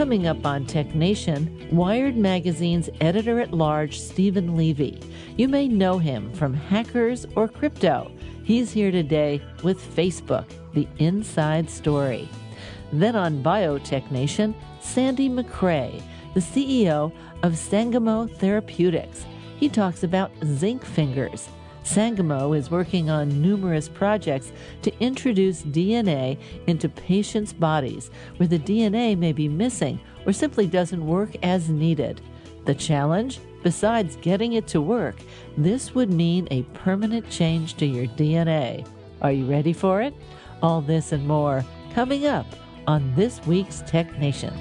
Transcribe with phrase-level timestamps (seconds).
[0.00, 4.98] Coming up on Tech Nation, Wired Magazine's editor at large, Steven Levy.
[5.36, 8.10] You may know him from Hackers or Crypto.
[8.42, 12.30] He's here today with Facebook, the inside story.
[12.94, 19.26] Then on Biotech Nation, Sandy Macrae, the CEO of Sangamo Therapeutics.
[19.58, 21.50] He talks about zinc fingers.
[21.82, 29.16] Sangamo is working on numerous projects to introduce DNA into patients' bodies where the DNA
[29.16, 32.20] may be missing or simply doesn't work as needed.
[32.66, 33.40] The challenge?
[33.62, 35.16] Besides getting it to work,
[35.56, 38.86] this would mean a permanent change to your DNA.
[39.20, 40.14] Are you ready for it?
[40.62, 42.46] All this and more coming up
[42.86, 44.52] on this week's Tech Nation.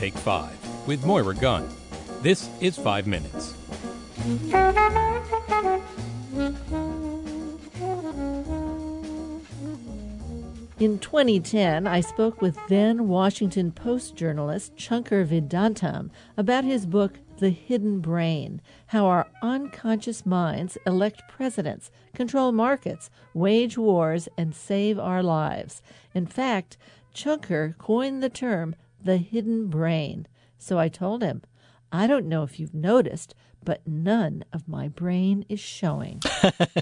[0.00, 0.56] Take five
[0.88, 1.68] with Moira Gunn.
[2.22, 3.54] This is five minutes.
[10.78, 17.50] In 2010, I spoke with then Washington Post journalist Shankar Vedantam about his book, The
[17.50, 25.22] Hidden Brain How Our Unconscious Minds Elect Presidents, Control Markets, Wage Wars, and Save Our
[25.22, 25.82] Lives.
[26.14, 26.78] In fact,
[27.12, 30.26] Shankar coined the term the hidden brain.
[30.58, 31.42] So I told him,
[31.92, 36.22] I don't know if you've noticed, but none of my brain is showing.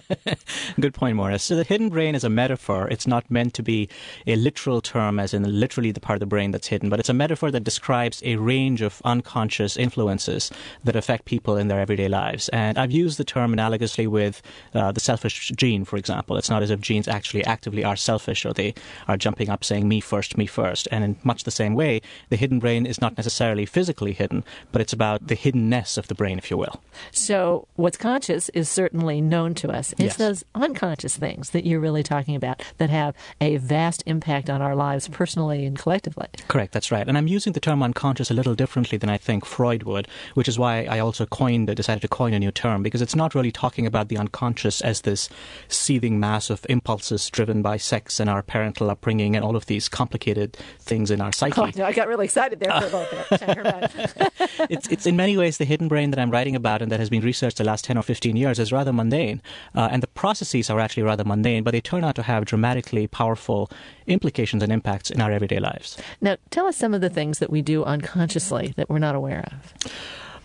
[0.81, 1.39] Good point, Moira.
[1.39, 2.89] So the hidden brain is a metaphor.
[2.89, 3.89] It's not meant to be
[4.27, 7.09] a literal term, as in literally the part of the brain that's hidden, but it's
[7.09, 10.51] a metaphor that describes a range of unconscious influences
[10.85, 12.49] that affect people in their everyday lives.
[12.51, 14.43] And I've used the term analogously with
[14.75, 16.37] uh, the selfish gene, for example.
[16.37, 18.75] It's not as if genes actually actively are selfish or they
[19.09, 20.87] are jumping up saying me first, me first.
[20.93, 24.81] And in much the same way, the hidden brain is not necessarily physically hidden, but
[24.81, 26.83] it's about the hiddenness of the brain, if you will will.
[27.13, 29.93] So, what's conscious is certainly known to us.
[29.93, 30.17] It's yes.
[30.17, 34.75] those unconscious things that you're really talking about that have a vast impact on our
[34.75, 36.27] lives personally and collectively.
[36.49, 37.07] Correct, that's right.
[37.07, 40.49] And I'm using the term unconscious a little differently than I think Freud would, which
[40.49, 43.53] is why I also coined, decided to coin a new term, because it's not really
[43.53, 45.29] talking about the unconscious as this
[45.69, 49.89] seething mass of impulses driven by sex and our parental upbringing and all of these
[49.89, 51.61] complicated things in our psyche.
[51.61, 54.31] Oh, no, I got really excited there for a little bit.
[54.71, 57.09] it's, it's in many ways the hidden brain that I'm writing about and that has
[57.09, 59.41] been researched the last 10 or 15 years is rather mundane.
[59.75, 63.07] Uh, and the processes are actually rather mundane, but they turn out to have dramatically
[63.07, 63.71] powerful
[64.07, 65.97] implications and impacts in our everyday lives.
[66.21, 69.49] Now, tell us some of the things that we do unconsciously that we're not aware
[69.51, 69.91] of.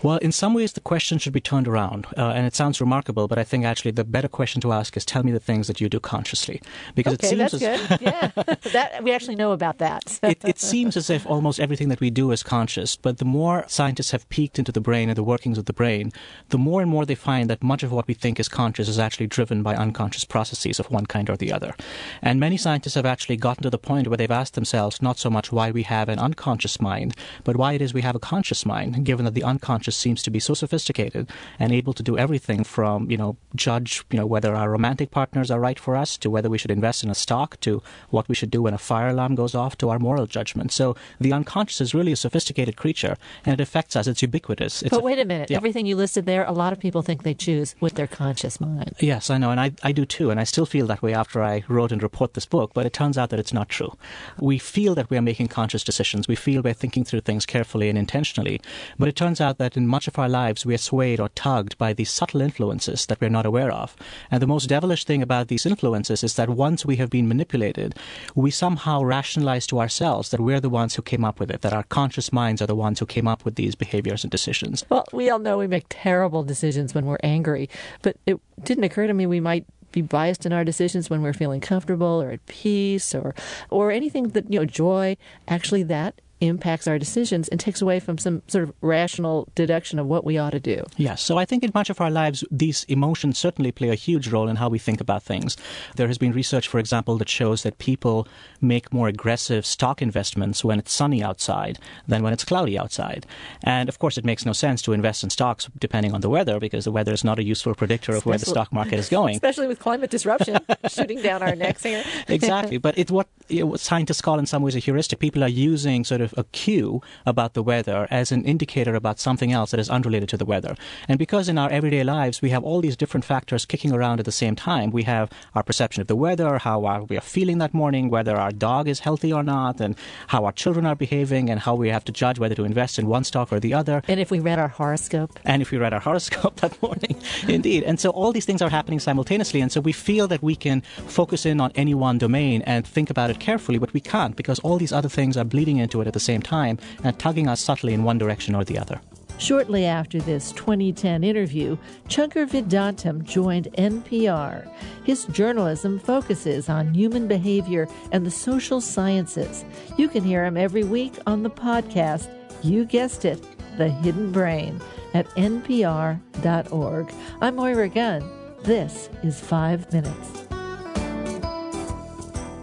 [0.03, 2.07] Well, in some ways, the question should be turned around.
[2.17, 5.05] Uh, and it sounds remarkable, but I think actually the better question to ask is
[5.05, 6.61] tell me the things that you do consciously.
[6.93, 8.01] Because okay, it seems that's as, good.
[8.01, 8.31] yeah,
[8.73, 10.19] that, we actually know about that.
[10.23, 13.63] it, it seems as if almost everything that we do is conscious, but the more
[13.67, 16.11] scientists have peeked into the brain and the workings of the brain,
[16.49, 18.99] the more and more they find that much of what we think is conscious is
[18.99, 21.73] actually driven by unconscious processes of one kind or the other.
[22.21, 25.29] And many scientists have actually gotten to the point where they've asked themselves not so
[25.29, 27.15] much why we have an unconscious mind,
[27.45, 30.31] but why it is we have a conscious mind, given that the unconscious seems to
[30.31, 34.55] be so sophisticated and able to do everything from, you know, judge, you know, whether
[34.55, 37.59] our romantic partners are right for us to whether we should invest in a stock
[37.61, 40.71] to what we should do when a fire alarm goes off to our moral judgment.
[40.71, 44.07] So the unconscious is really a sophisticated creature and it affects us.
[44.07, 44.81] It's ubiquitous.
[44.81, 45.49] It's but wait a minute.
[45.49, 45.57] Yeah.
[45.57, 48.95] Everything you listed there, a lot of people think they choose with their conscious mind.
[48.99, 49.51] Yes, I know.
[49.51, 50.29] And I, I do too.
[50.29, 52.71] And I still feel that way after I wrote and report this book.
[52.73, 53.95] But it turns out that it's not true.
[54.39, 56.27] We feel that we are making conscious decisions.
[56.27, 58.61] We feel we're thinking through things carefully and intentionally.
[58.97, 61.77] But it turns out that in much of our lives, we are swayed or tugged
[61.77, 63.95] by these subtle influences that we're not aware of.
[64.31, 67.95] And the most devilish thing about these influences is that once we have been manipulated,
[68.35, 71.73] we somehow rationalize to ourselves that we're the ones who came up with it, that
[71.73, 74.85] our conscious minds are the ones who came up with these behaviors and decisions.
[74.89, 77.69] Well, we all know we make terrible decisions when we're angry,
[78.01, 81.33] but it didn't occur to me we might be biased in our decisions when we're
[81.33, 83.33] feeling comfortable or at peace or
[83.69, 85.15] or anything that you know joy
[85.47, 90.07] actually that impacts our decisions and takes away from some sort of rational deduction of
[90.07, 90.83] what we ought to do.
[90.97, 91.21] Yes.
[91.21, 94.47] So I think in much of our lives, these emotions certainly play a huge role
[94.47, 95.57] in how we think about things.
[95.95, 98.27] There has been research, for example, that shows that people
[98.61, 103.25] make more aggressive stock investments when it's sunny outside than when it's cloudy outside.
[103.63, 106.59] And of course, it makes no sense to invest in stocks depending on the weather
[106.59, 109.35] because the weather is not a useful predictor of where the stock market is going.
[109.35, 112.03] Especially with climate disruption shooting down our necks here.
[112.27, 112.77] exactly.
[112.77, 115.19] But it's what, what scientists call in some ways a heuristic.
[115.19, 119.19] People are using sort of of a cue about the weather as an indicator about
[119.19, 120.75] something else that is unrelated to the weather.
[121.07, 124.25] And because in our everyday lives we have all these different factors kicking around at
[124.25, 127.73] the same time, we have our perception of the weather, how we are feeling that
[127.73, 129.95] morning, whether our dog is healthy or not, and
[130.27, 133.07] how our children are behaving, and how we have to judge whether to invest in
[133.07, 134.01] one stock or the other.
[134.07, 135.39] And if we read our horoscope.
[135.45, 137.83] And if we read our horoscope that morning, indeed.
[137.83, 139.61] And so all these things are happening simultaneously.
[139.61, 143.09] And so we feel that we can focus in on any one domain and think
[143.09, 146.07] about it carefully, but we can't because all these other things are bleeding into it
[146.07, 148.99] at the same time and tugging us subtly in one direction or the other.
[149.37, 151.77] Shortly after this 2010 interview,
[152.07, 154.69] Shankar Vedantam joined NPR.
[155.03, 159.65] His journalism focuses on human behavior and the social sciences.
[159.97, 162.29] You can hear him every week on the podcast,
[162.63, 163.43] you guessed it,
[163.77, 164.79] The Hidden Brain,
[165.13, 167.13] at npr.org.
[167.41, 168.31] I'm Moira Gunn.
[168.63, 170.42] This is Five Minutes.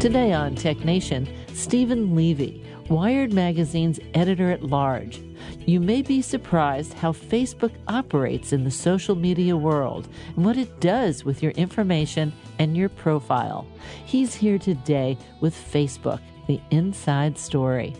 [0.00, 5.20] Today on Tech Nation, Steven Levy, Wired Magazine's editor at large.
[5.66, 10.78] You may be surprised how Facebook operates in the social media world and what it
[10.78, 13.66] does with your information and your profile.
[14.04, 17.92] He's here today with Facebook, the inside story.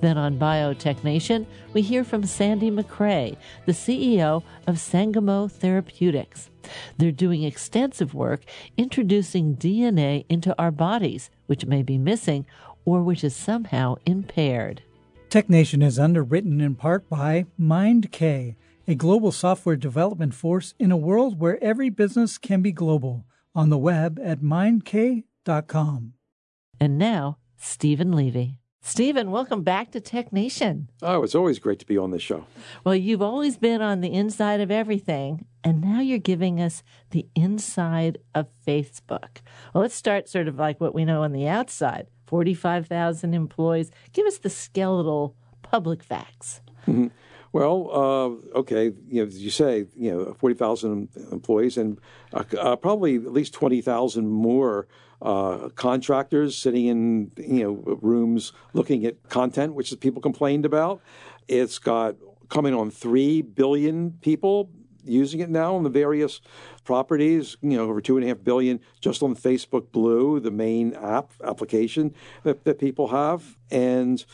[0.00, 3.36] Then on Biotech Nation, we hear from Sandy Macrae,
[3.66, 6.50] the CEO of Sangamo Therapeutics.
[6.96, 8.42] They're doing extensive work
[8.76, 12.46] introducing DNA into our bodies, which may be missing
[12.84, 14.82] or which is somehow impaired.
[15.30, 21.38] TechNation is underwritten in part by MindK, a global software development force in a world
[21.38, 23.26] where every business can be global.
[23.54, 26.14] On the web at mindk.com.
[26.80, 28.58] And now, Steven Levy.
[28.80, 30.88] Steven, welcome back to Tech Nation.
[31.02, 32.46] Oh, it's always great to be on this show.
[32.84, 37.26] Well, you've always been on the inside of everything, and now you're giving us the
[37.34, 39.38] inside of Facebook.
[39.74, 43.90] Well, let's start sort of like what we know on the outside 45,000 employees.
[44.12, 46.62] Give us the skeletal public facts.
[46.86, 47.08] Mm-hmm.
[47.52, 51.98] Well, uh, okay, you know, as you say, you know, 40,000 employees and
[52.32, 54.86] uh, uh, probably at least 20,000 more
[55.22, 61.00] uh, contractors sitting in, you know, rooms looking at content, which people complained about.
[61.48, 62.16] It's got
[62.48, 64.70] coming on 3 billion people
[65.04, 66.40] using it now on the various
[66.84, 67.56] properties.
[67.62, 71.32] You know, over two and a half billion just on Facebook Blue, the main app
[71.42, 73.56] application that, that people have.
[73.70, 74.24] And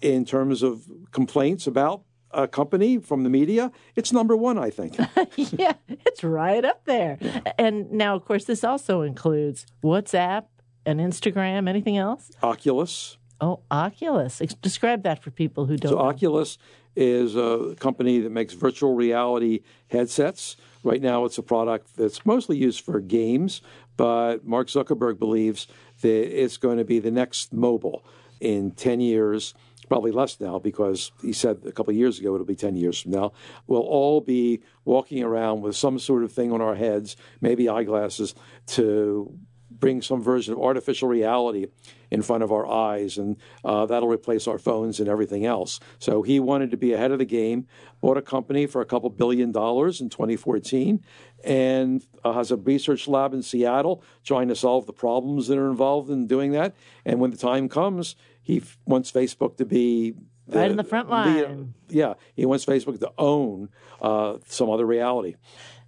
[0.00, 2.02] in terms of complaints about
[2.34, 4.96] a company from the media, it's number one, I think.
[5.36, 7.18] yeah, it's right up there.
[7.20, 7.52] Yeah.
[7.58, 10.44] And now, of course, this also includes WhatsApp
[10.84, 11.68] and Instagram.
[11.68, 12.30] Anything else?
[12.42, 13.18] Oculus.
[13.40, 14.38] Oh, Oculus.
[14.60, 15.90] Describe that for people who don't.
[15.90, 16.04] So, know.
[16.04, 16.58] Oculus
[16.96, 20.56] is a company that makes virtual reality headsets.
[20.82, 23.62] Right now, it's a product that's mostly used for games,
[23.96, 25.66] but Mark Zuckerberg believes
[26.02, 28.04] that it's going to be the next mobile
[28.40, 29.54] in 10 years.
[29.88, 33.00] Probably less now because he said a couple of years ago it'll be 10 years
[33.00, 33.32] from now.
[33.66, 38.34] We'll all be walking around with some sort of thing on our heads, maybe eyeglasses,
[38.68, 39.38] to
[39.70, 41.66] bring some version of artificial reality
[42.10, 45.80] in front of our eyes, and uh, that'll replace our phones and everything else.
[45.98, 47.66] So he wanted to be ahead of the game,
[48.00, 51.02] bought a company for a couple billion dollars in 2014,
[51.44, 55.70] and uh, has a research lab in Seattle trying to solve the problems that are
[55.70, 56.74] involved in doing that.
[57.04, 60.14] And when the time comes, he f- wants Facebook to be
[60.46, 61.74] the, right in the front line.
[61.88, 63.70] Yeah, he wants Facebook to own
[64.00, 65.34] uh, some other reality.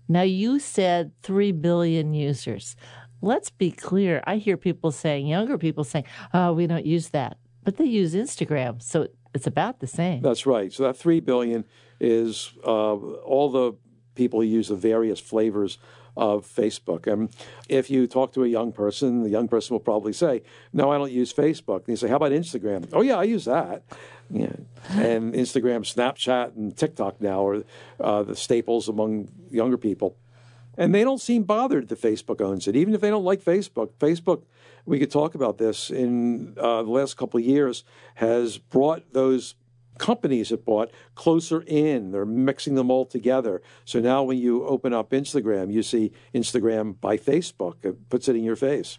[0.08, 2.76] Now, you said 3 billion users
[3.20, 4.22] let's be clear.
[4.26, 7.38] I hear people saying, younger people saying, oh, we don't use that.
[7.64, 8.82] But they use Instagram.
[8.82, 10.22] So it's about the same.
[10.22, 10.72] That's right.
[10.72, 11.64] So that 3 billion
[12.00, 13.72] is uh, all the
[14.14, 15.78] people who use the various flavors
[16.16, 17.06] of Facebook.
[17.06, 17.28] And
[17.68, 20.42] if you talk to a young person, the young person will probably say,
[20.72, 21.80] No, I don't use Facebook.
[21.80, 22.88] And you say, How about Instagram?
[22.92, 23.82] Oh, yeah, I use that.
[24.30, 24.52] Yeah.
[24.90, 27.64] And Instagram, Snapchat, and TikTok now are
[28.00, 30.16] uh, the staples among younger people.
[30.78, 33.90] And they don't seem bothered that Facebook owns it, even if they don't like Facebook.
[33.98, 34.42] Facebook,
[34.84, 37.82] we could talk about this in uh, the last couple of years,
[38.16, 39.54] has brought those
[39.98, 42.12] companies have bought closer in.
[42.12, 43.62] They're mixing them all together.
[43.84, 47.84] So now when you open up Instagram, you see Instagram by Facebook.
[47.84, 48.98] It puts it in your face.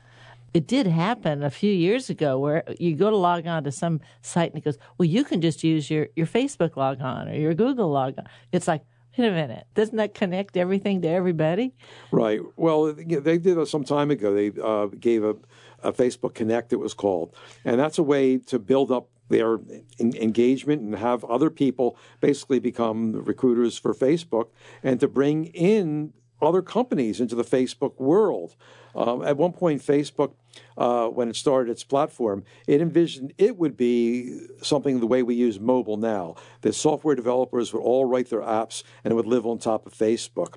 [0.53, 3.99] it did happen a few years ago where you go to log on to some
[4.21, 7.35] site and it goes, well, you can just use your, your Facebook log on or
[7.35, 8.25] your Google log on.
[8.51, 8.81] It's like,
[9.17, 11.75] wait a minute, doesn't that connect everything to everybody?
[12.11, 12.39] Right.
[12.55, 14.33] Well, they did that some time ago.
[14.33, 15.35] They uh, gave a,
[15.83, 17.35] a Facebook Connect, it was called.
[17.65, 19.59] And that's a way to build up their
[19.99, 24.47] engagement and have other people basically become recruiters for Facebook
[24.83, 28.55] and to bring in other companies into the Facebook world.
[28.95, 30.33] Um, at one point, Facebook,
[30.77, 35.35] uh, when it started its platform, it envisioned it would be something the way we
[35.35, 36.35] use mobile now.
[36.61, 39.93] That software developers would all write their apps and it would live on top of
[39.93, 40.55] Facebook.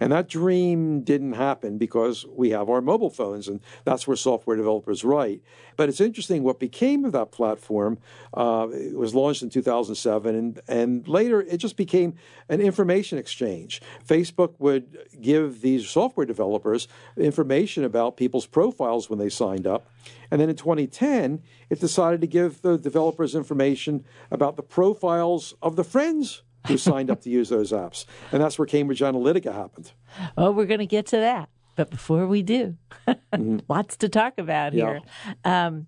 [0.00, 4.56] And that dream didn't happen because we have our mobile phones, and that's where software
[4.56, 5.42] developers write.
[5.76, 7.98] But it's interesting what became of that platform.
[8.32, 12.14] Uh, it was launched in 2007, and, and later it just became
[12.48, 13.82] an information exchange.
[14.06, 19.90] Facebook would give these software developers information about people's profiles when they signed up.
[20.30, 25.76] And then in 2010, it decided to give the developers information about the profiles of
[25.76, 28.04] the friends who signed up to use those apps.
[28.32, 29.92] And that's where Cambridge Analytica happened.
[30.36, 31.48] Oh, we're going to get to that.
[31.76, 33.58] But before we do, mm-hmm.
[33.68, 35.00] lots to talk about here.
[35.44, 35.86] Um,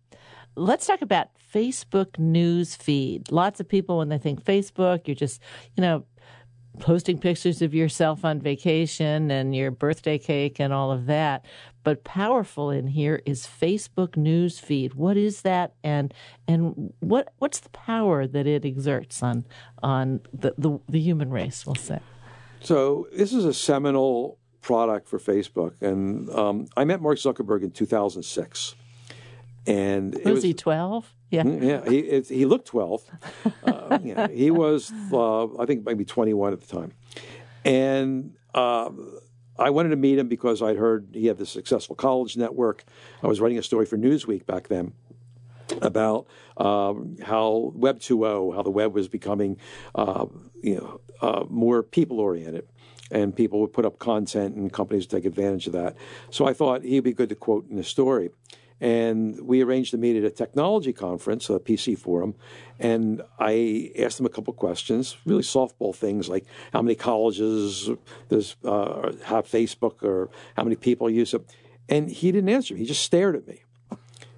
[0.54, 3.32] let's talk about Facebook news feed.
[3.32, 5.42] Lots of people, when they think Facebook, you're just,
[5.76, 6.04] you know,
[6.78, 11.44] posting pictures of yourself on vacation and your birthday cake and all of that.
[11.82, 14.94] But powerful in here is Facebook news feed.
[14.94, 16.12] What is that, and
[16.46, 19.46] and what what's the power that it exerts on
[19.82, 21.64] on the the, the human race?
[21.64, 22.00] We'll say.
[22.60, 27.70] So this is a seminal product for Facebook, and um, I met Mark Zuckerberg in
[27.70, 28.74] 2006.
[29.66, 31.14] And was, was he 12?
[31.30, 31.88] Yeah, mm, yeah.
[31.88, 33.02] He it, he looked 12.
[33.64, 36.92] uh, yeah, he was, uh, I think, maybe 21 at the time,
[37.64, 38.34] and.
[38.54, 38.90] Uh,
[39.58, 42.82] I wanted to meet him because I'd heard he had this successful college network.
[43.22, 44.94] I was writing a story for Newsweek back then
[45.82, 49.58] about um, how Web 2.0, how the web was becoming,
[49.94, 50.26] uh,
[50.62, 52.66] you know, uh, more people oriented,
[53.10, 55.96] and people would put up content, and companies would take advantage of that.
[56.30, 58.30] So I thought he'd be good to quote in the story.
[58.80, 62.34] And we arranged to meet at a technology conference, a PC forum.
[62.78, 67.90] And I asked him a couple questions, really softball things like how many colleges
[68.28, 71.42] does uh, have Facebook or how many people use it.
[71.88, 72.80] And he didn't answer me.
[72.80, 73.64] He just stared at me.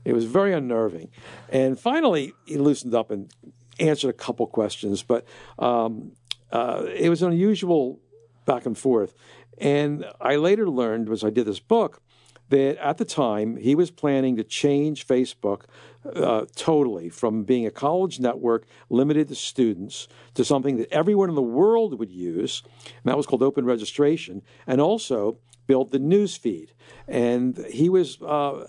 [0.04, 1.10] It was very unnerving.
[1.48, 3.30] And finally, he loosened up and
[3.78, 5.02] answered a couple questions.
[5.02, 5.24] But
[5.58, 6.12] um,
[6.50, 8.00] uh, it was an unusual
[8.44, 9.14] back and forth.
[9.58, 12.02] And I later learned, as I did this book,
[12.52, 15.62] that at the time he was planning to change Facebook
[16.04, 21.34] uh, totally from being a college network limited to students to something that everyone in
[21.34, 26.36] the world would use, and that was called open registration, and also build the news
[26.36, 26.74] feed.
[27.08, 28.66] And he was uh,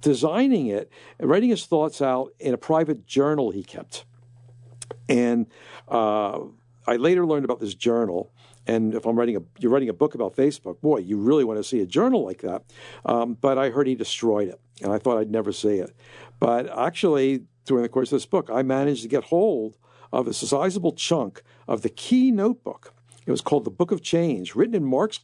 [0.00, 0.90] designing it,
[1.20, 4.06] writing his thoughts out in a private journal he kept.
[5.06, 5.48] And
[5.86, 6.38] uh,
[6.86, 8.32] I later learned about this journal
[8.66, 11.58] and if I'm writing a, you're writing a book about Facebook, boy, you really want
[11.58, 12.62] to see a journal like that.
[13.04, 15.94] Um, but I heard he destroyed it, and I thought I'd never see it.
[16.38, 19.76] But actually, during the course of this book, I managed to get hold
[20.12, 22.92] of a sizable chunk of the key notebook.
[23.26, 25.20] It was called the Book of Change, written in Mark's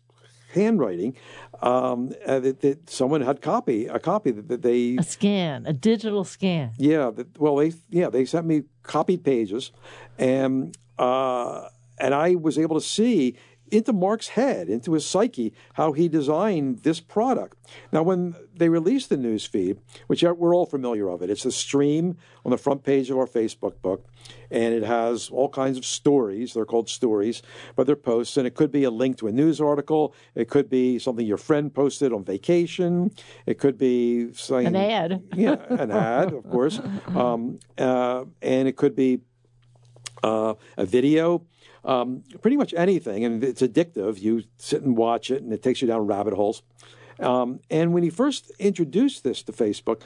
[0.54, 1.16] handwriting
[1.60, 5.74] um, uh, that, that, someone had copy a copy that, that, they a scan a
[5.74, 9.72] digital scan yeah that, well they yeah they sent me copied pages
[10.18, 11.68] and uh,
[12.00, 13.36] and I was able to see
[13.70, 17.56] into Mark's head, into his psyche, how he designed this product.
[17.92, 21.52] Now, when they released the news feed, which we're all familiar of it, it's a
[21.52, 24.06] stream on the front page of our Facebook book,
[24.50, 26.54] and it has all kinds of stories.
[26.54, 27.42] They're called stories,
[27.76, 30.14] but they're posts, and it could be a link to a news article.
[30.34, 33.10] It could be something your friend posted on vacation.
[33.46, 34.32] It could be
[34.66, 35.22] an ad.
[35.34, 39.20] yeah, an ad, of course, um, uh, and it could be
[40.22, 41.44] uh, a video
[41.88, 44.20] um, pretty much anything, and it's addictive.
[44.20, 46.62] You sit and watch it, and it takes you down rabbit holes.
[47.18, 50.02] Um, and when he first introduced this to Facebook,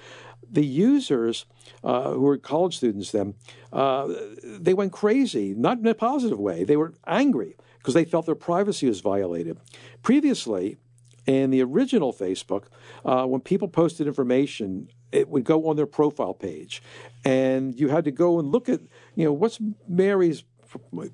[0.48, 1.44] the users
[1.84, 3.34] uh, who were college students then,
[3.72, 4.08] uh,
[4.44, 6.64] they went crazy, not in a positive way.
[6.64, 9.58] They were angry because they felt their privacy was violated.
[10.02, 10.78] Previously,
[11.26, 12.64] in the original Facebook,
[13.04, 16.82] uh, when people posted information, it would go on their profile page,
[17.24, 18.80] and you had to go and look at,
[19.14, 19.58] you know, what's
[19.88, 20.44] Mary's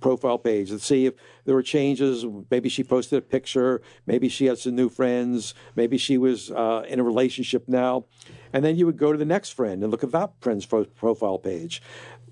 [0.01, 2.25] profile page and see if there were changes.
[2.51, 3.83] Maybe she posted a picture.
[4.07, 5.55] Maybe she had some new friends.
[5.77, 8.07] Maybe she was uh, in a relationship now.
[8.53, 11.39] And then you would go to the next friend and look at that friend's profile
[11.39, 11.83] page.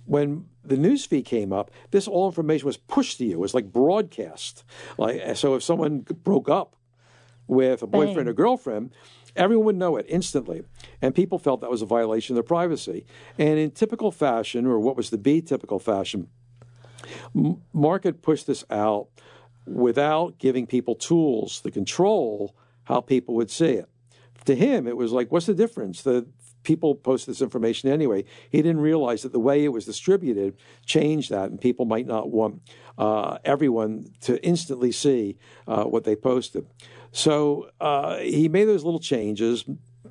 [0.04, 3.32] When the newsfeed came up, this all information was pushed to you.
[3.32, 4.64] It was like broadcast.
[4.98, 6.76] Like so, if someone broke up
[7.48, 8.28] with a boyfriend Bang.
[8.28, 8.92] or girlfriend,
[9.36, 10.64] Everyone would know it instantly.
[11.02, 13.04] And people felt that was a violation of their privacy.
[13.38, 16.28] And in typical fashion, or what was to be typical fashion,
[17.72, 19.08] Mark had pushed this out
[19.66, 23.88] without giving people tools to control how people would see it.
[24.44, 26.02] To him, it was like, what's the difference?
[26.02, 26.26] The
[26.62, 28.24] people post this information anyway.
[28.50, 32.30] He didn't realize that the way it was distributed changed that, and people might not
[32.30, 32.62] want
[32.98, 35.36] uh, everyone to instantly see
[35.66, 36.66] uh, what they posted.
[37.12, 39.64] So uh, he made those little changes.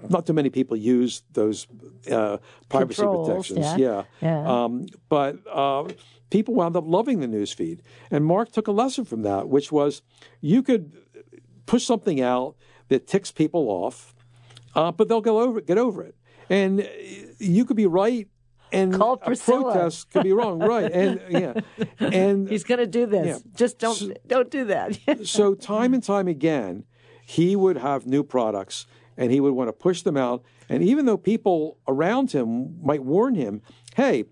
[0.10, 1.68] Not too many people use those
[2.12, 2.38] uh,
[2.68, 3.80] privacy Controls, protections.
[3.80, 4.04] yeah.
[4.22, 4.64] Yeah.
[4.64, 5.88] Um, but uh,
[6.36, 7.82] people wound up loving the news feed.
[8.12, 10.01] And Mark took a lesson from that, which was
[10.42, 10.92] you could
[11.65, 12.56] push something out
[12.89, 14.13] that ticks people off,
[14.75, 16.15] uh, but they'll go over get over it.
[16.50, 16.88] And
[17.39, 18.27] you could be right,
[18.74, 20.92] and a protest could be wrong, right?
[20.92, 21.54] And yeah,
[22.00, 23.25] and He's going to do this.
[23.25, 23.51] Yeah.
[23.56, 25.00] Just don't don't do that.
[25.24, 26.84] so time and time again,
[27.25, 30.44] he would have new products and he would want to push them out.
[30.68, 33.62] And even though people around him might warn him,
[33.96, 34.25] hey,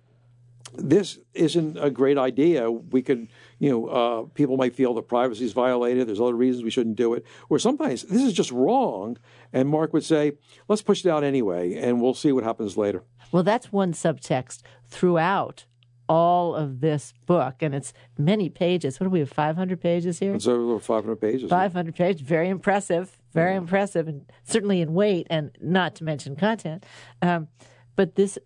[0.75, 2.69] this isn't a great idea.
[2.71, 3.27] We could,
[3.59, 6.07] you know, uh, people might feel the privacy is violated.
[6.07, 7.25] There's other reasons we shouldn't do it.
[7.49, 9.17] Or sometimes this is just wrong.
[9.51, 10.33] And Mark would say,
[10.67, 13.03] let's push it out anyway, and we'll see what happens later.
[13.31, 15.65] Well, that's one subtext throughout
[16.09, 18.99] all of this book, and it's many pages.
[18.99, 19.29] What do we have?
[19.29, 20.35] Five hundred pages here.
[20.35, 21.49] It's over 500 pages.
[21.49, 22.21] Five hundred pages.
[22.21, 23.17] Very impressive.
[23.33, 26.85] Very impressive, and certainly in weight, and not to mention content.
[27.21, 27.47] Um,
[27.95, 28.37] but this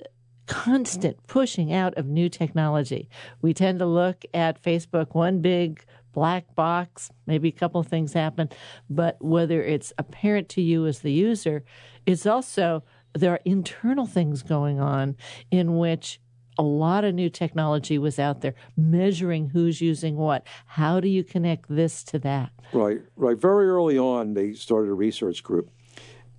[0.47, 3.09] constant pushing out of new technology.
[3.41, 8.49] We tend to look at Facebook one big black box, maybe a couple things happen,
[8.89, 11.63] but whether it's apparent to you as the user,
[12.05, 15.15] it's also there are internal things going on
[15.51, 16.19] in which
[16.57, 20.45] a lot of new technology was out there measuring who's using what.
[20.65, 22.51] How do you connect this to that?
[22.73, 23.37] Right, right.
[23.37, 25.69] Very early on, they started a research group,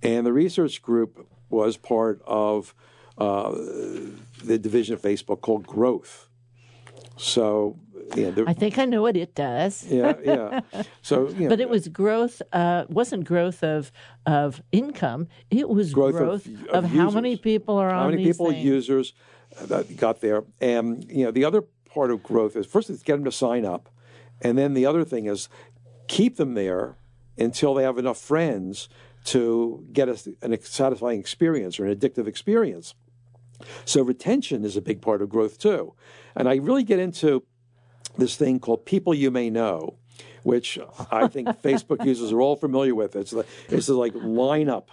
[0.03, 2.75] and the research group was part of
[3.19, 3.51] uh,
[4.43, 6.29] the division of Facebook called Growth.
[7.17, 7.77] So,
[8.15, 9.85] yeah, there- I think I know what it does.
[9.89, 10.61] yeah, yeah.
[11.01, 12.41] So, you know, But it was growth.
[12.53, 13.91] Uh, wasn't growth of
[14.25, 15.27] of income.
[15.51, 18.49] It was Growth growth, of- of, of how many people are on how many people
[18.51, 18.63] things.
[18.63, 19.13] users
[19.61, 23.15] that got there, and you know, the other part of growth is first is get
[23.15, 23.89] them to sign up,
[24.41, 25.49] and then the other thing is
[26.07, 26.95] keep them there
[27.37, 28.87] until they have enough friends
[29.25, 32.95] to get a, an satisfying experience or an addictive experience.
[33.85, 35.93] So retention is a big part of growth too.
[36.35, 37.43] And I really get into
[38.17, 39.97] this thing called people you may know,
[40.43, 40.79] which
[41.11, 43.15] I think Facebook users are all familiar with.
[43.15, 44.87] It's like it's like lineup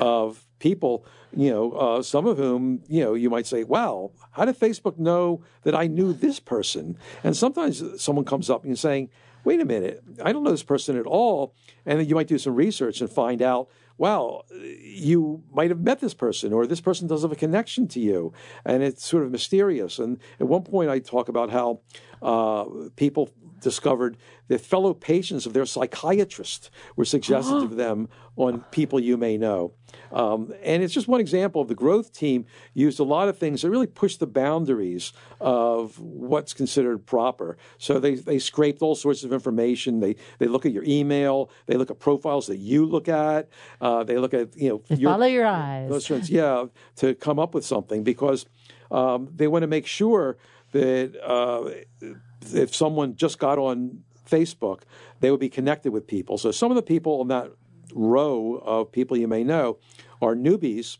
[0.00, 4.44] of people, you know, uh, some of whom, you know, you might say, wow, how
[4.44, 6.98] did Facebook know that I knew this person?
[7.22, 9.10] And sometimes someone comes up and saying,
[9.44, 11.54] wait a minute, I don't know this person at all.
[11.84, 16.00] And then you might do some research and find out, wow, you might have met
[16.00, 18.32] this person or this person does have a connection to you.
[18.64, 19.98] And it's sort of mysterious.
[19.98, 21.80] And at one point, I talk about how
[22.22, 22.64] uh,
[22.96, 23.30] people
[23.70, 29.36] discovered that fellow patients of their psychiatrist were suggested to them on people you may
[29.36, 29.72] know.
[30.12, 33.62] Um, and it's just one example of the growth team used a lot of things
[33.62, 37.56] that really pushed the boundaries of what's considered proper.
[37.78, 39.98] So they, they scraped all sorts of information.
[40.00, 41.50] They they look at your email.
[41.66, 43.48] They look at profiles that you look at.
[43.80, 45.90] Uh, they look at you know They follow your eyes.
[45.90, 48.46] those trends, yeah, to come up with something because
[48.90, 50.36] um, they want to make sure
[50.72, 51.70] that uh,
[52.54, 54.82] if someone just got on Facebook,
[55.20, 56.38] they would be connected with people.
[56.38, 57.50] So some of the people in that
[57.94, 59.78] row of people you may know
[60.20, 60.98] are newbies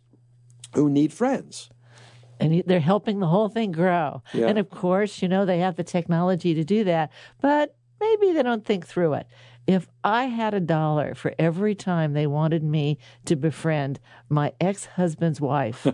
[0.74, 1.70] who need friends.
[2.38, 4.22] and they're helping the whole thing grow.
[4.34, 4.46] Yeah.
[4.48, 8.42] And of course, you know, they have the technology to do that, but maybe they
[8.42, 9.26] don't think through it.
[9.66, 13.98] If I had a dollar for every time they wanted me to befriend
[14.28, 15.86] my ex husband's wife,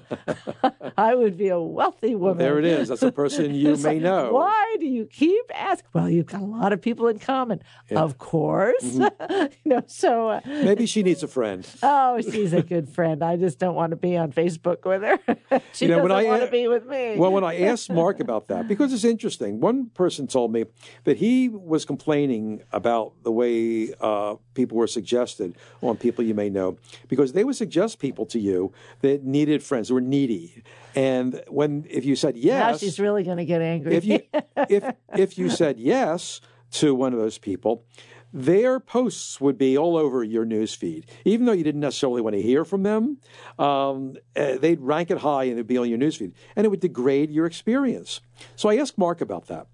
[0.98, 2.37] I would be a wealthy woman.
[2.38, 2.88] There it is.
[2.88, 4.32] That's a person you may like, know.
[4.32, 5.88] Why do you keep asking?
[5.94, 7.62] Well, you've got a lot of people in common.
[7.90, 8.82] Of course.
[8.85, 9.52] Mm-hmm.
[9.64, 11.66] you know, so, uh, Maybe she needs a friend.
[11.82, 13.22] oh, she's a good friend.
[13.22, 15.18] I just don't want to be on Facebook with her.
[15.72, 17.16] she You know, doesn't when I- want to be with me.
[17.16, 20.66] Well, when I asked Mark about that, because it's interesting, one person told me
[21.04, 23.62] that he was complaining about the way
[24.01, 28.38] uh, people were suggested on people you may know, because they would suggest people to
[28.38, 30.62] you that needed friends, who were needy,
[30.94, 33.94] and when if you said yes, now she's really going to get angry.
[33.94, 34.20] if you
[34.68, 36.40] if if you said yes
[36.72, 37.85] to one of those people,
[38.33, 42.35] their posts would be all over your news feed, even though you didn't necessarily want
[42.35, 43.18] to hear from them.
[43.59, 46.70] Um, uh, they'd rank it high and it'd be on your news feed, and it
[46.70, 48.20] would degrade your experience.
[48.57, 49.66] So I asked Mark about that.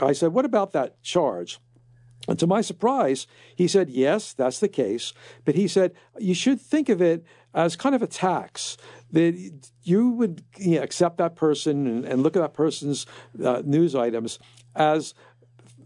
[0.00, 1.60] I said, "What about that charge?"
[2.28, 5.12] And to my surprise, he said, yes, that's the case.
[5.44, 8.76] But he said, you should think of it as kind of a tax
[9.12, 9.52] that
[9.82, 13.06] you would you know, accept that person and, and, look at that person's
[13.44, 14.38] uh, news items
[14.76, 15.14] as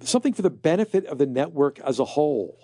[0.01, 2.59] something for the benefit of the network as a whole,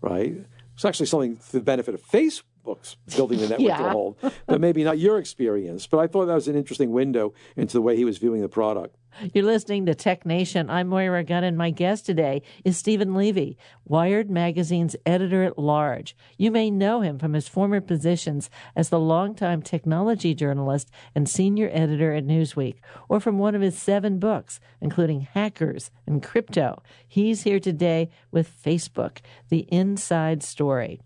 [0.00, 0.34] right?
[0.74, 3.80] It's actually something for the benefit of Facebook's building the network yeah.
[3.80, 5.86] as a whole, but maybe not your experience.
[5.86, 8.48] But I thought that was an interesting window into the way he was viewing the
[8.48, 8.96] product.
[9.34, 10.70] You're listening to Tech Nation.
[10.70, 16.16] I'm Moira Gunn, and my guest today is Steven Levy, Wired Magazine's editor at large.
[16.38, 21.68] You may know him from his former positions as the longtime technology journalist and senior
[21.72, 22.76] editor at Newsweek,
[23.08, 26.82] or from one of his seven books, including Hackers and Crypto.
[27.06, 29.18] He's here today with Facebook,
[29.48, 31.00] the inside story.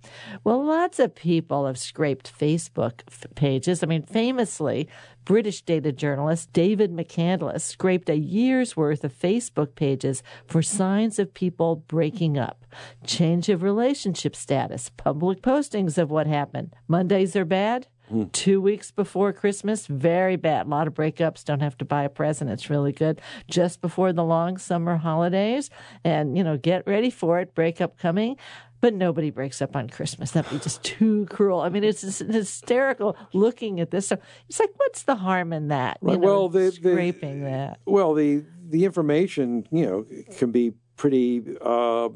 [0.45, 3.01] Well, lots of people have scraped Facebook
[3.35, 3.83] pages.
[3.83, 4.89] I mean, famously,
[5.25, 11.35] British data journalist David McCandless scraped a year's worth of Facebook pages for signs of
[11.35, 12.65] people breaking up,
[13.07, 16.75] change of relationship status, public postings of what happened.
[16.89, 17.87] Mondays are bad.
[18.13, 18.31] Mm.
[18.33, 20.67] Two weeks before Christmas, very bad.
[20.67, 21.43] A lot of breakups.
[21.43, 22.51] Don't have to buy a present.
[22.51, 23.21] It's really good.
[23.49, 25.71] Just before the long summer holidays,
[26.05, 27.55] and you know, get ready for it.
[27.55, 28.37] Breakup coming
[28.85, 30.33] but nobody breaks up on Christmas.
[30.33, 31.63] That'd be just too cruel.
[31.63, 34.09] I mean, it's hysterical looking at this.
[34.09, 35.97] So it's like, what's the harm in that?
[36.03, 36.13] Right.
[36.13, 37.81] You know, well, the, scraping the, that.
[37.87, 40.05] Well, the the information, you know,
[40.37, 42.11] can be pretty, uh,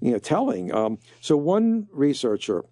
[0.00, 0.72] you know, telling.
[0.72, 2.64] Um, so one researcher.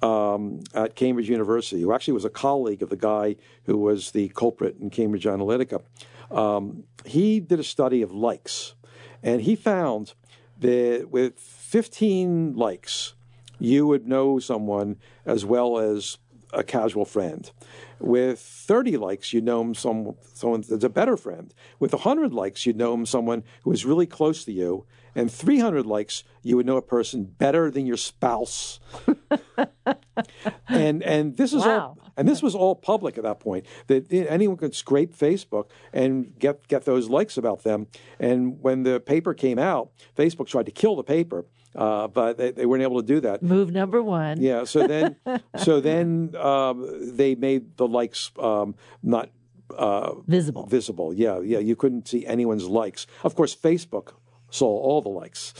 [0.00, 4.30] Um, at Cambridge University, who actually was a colleague of the guy who was the
[4.30, 5.82] culprit in Cambridge Analytica,
[6.30, 8.76] um, he did a study of likes,
[9.22, 10.14] and he found
[10.60, 13.14] that with 15 likes,
[13.58, 14.96] you would know someone
[15.26, 16.18] as well as
[16.52, 17.50] a casual friend.
[17.98, 21.52] With 30 likes, you'd know some, someone that's a better friend.
[21.78, 24.86] With 100 likes, you'd know someone who is really close to you.
[25.14, 28.80] And 300 likes, you would know a person better than your spouse.
[30.68, 31.96] and and this is wow.
[31.98, 33.64] all and this was all public at that point.
[33.86, 37.86] That anyone could scrape Facebook and get get those likes about them.
[38.18, 41.46] And when the paper came out, Facebook tried to kill the paper.
[41.74, 43.44] Uh, but they, they, weren't able to do that.
[43.44, 44.42] Move number one.
[44.42, 44.64] Yeah.
[44.64, 45.14] So then,
[45.56, 49.30] so then um, they made the likes um, not
[49.78, 50.66] uh, visible.
[50.66, 51.14] Visible.
[51.14, 51.38] Yeah.
[51.38, 51.60] Yeah.
[51.60, 53.06] You couldn't see anyone's likes.
[53.22, 54.14] Of course, Facebook
[54.50, 55.54] saw all the likes.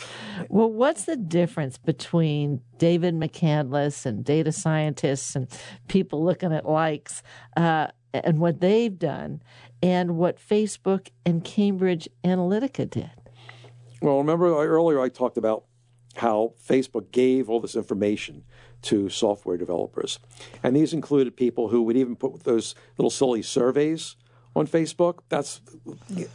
[0.49, 5.49] Well, what's the difference between David McCandless and data scientists and
[5.89, 7.23] people looking at likes
[7.57, 9.43] uh, and what they've done
[9.83, 13.11] and what Facebook and Cambridge Analytica did?
[14.03, 15.65] Well, remember earlier I talked about
[16.17, 18.45] how Facebook gave all this information
[18.83, 20.19] to software developers.
[20.63, 24.17] And these included people who would even put those little silly surveys
[24.57, 25.21] on Facebook.
[25.29, 25.61] That's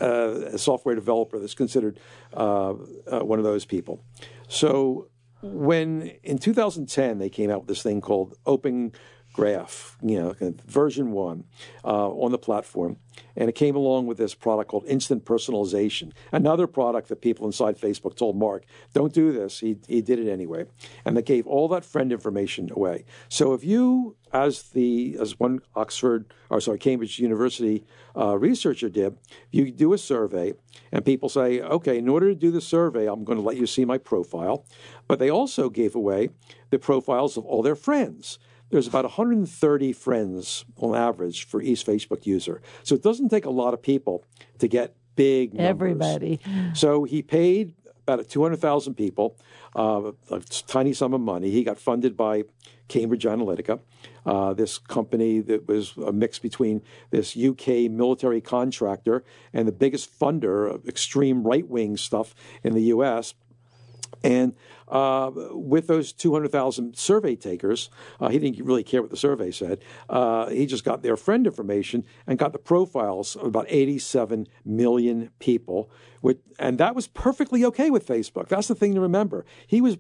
[0.02, 2.00] uh, a software developer that's considered
[2.34, 4.04] uh, uh, one of those people.
[4.48, 5.10] So
[5.42, 8.94] when in 2010 they came out with this thing called Open
[9.36, 11.44] Graph, you know, version one
[11.84, 12.96] uh, on the platform.
[13.36, 17.78] And it came along with this product called Instant Personalization, another product that people inside
[17.78, 19.60] Facebook told Mark, don't do this.
[19.60, 20.68] He, he did it anyway.
[21.04, 23.04] And they gave all that friend information away.
[23.28, 27.84] So if you, as the as one Oxford, or sorry, Cambridge University
[28.16, 29.18] uh, researcher did,
[29.52, 30.54] you do a survey
[30.94, 33.68] and people say, okay, in order to do the survey, I'm going to let you
[33.68, 34.66] see my profile.
[35.10, 36.30] But they also gave away
[36.70, 42.26] the profiles of all their friends there's about 130 friends on average for each Facebook
[42.26, 42.62] user.
[42.84, 44.24] So it doesn't take a lot of people
[44.60, 45.70] to get big numbers.
[45.70, 46.40] Everybody.
[46.74, 47.74] So he paid
[48.08, 49.38] about 200,000 people
[49.76, 51.52] uh, a tiny sum of money.
[51.52, 52.44] He got funded by
[52.88, 53.80] Cambridge Analytica,
[54.26, 59.24] uh, this company that was a mix between this UK military contractor
[59.54, 63.34] and the biggest funder of extreme right wing stuff in the US.
[64.24, 64.56] And
[64.88, 69.80] uh, with those 200,000 survey takers, uh, he didn't really care what the survey said.
[70.10, 75.32] Uh, he just got their friend information and got the profiles of about 87 million
[75.40, 75.90] people.
[76.22, 78.48] With, and that was perfectly okay with Facebook.
[78.48, 79.46] That's the thing to remember.
[79.68, 79.98] He was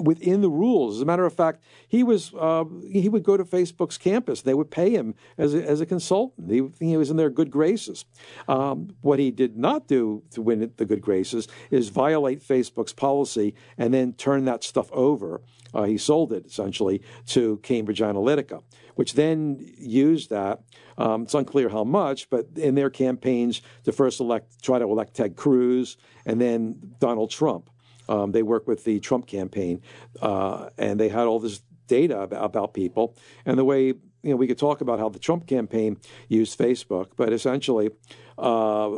[0.00, 0.96] within the rules.
[0.96, 4.42] As a matter of fact, he was uh, he would go to Facebook's campus.
[4.42, 6.48] They would pay him as a, as a consultant.
[6.48, 8.04] He, he was in their good graces.
[8.46, 13.56] Um, what he did not do to win the good graces is violate Facebook's policy
[13.76, 15.42] and then turn that stuff over.
[15.74, 18.62] Uh, he sold it essentially to Cambridge Analytica,
[18.94, 20.62] which then used that.
[20.96, 25.14] Um, it's unclear how much, but in their campaigns to first elect, try to elect
[25.14, 27.68] Ted Cruz and then Donald Trump.
[28.08, 29.82] Um, they worked with the Trump campaign,
[30.22, 33.16] uh, and they had all this data about, about people.
[33.44, 37.08] And the way you know, we could talk about how the Trump campaign used Facebook,
[37.16, 37.90] but essentially,
[38.38, 38.90] uh,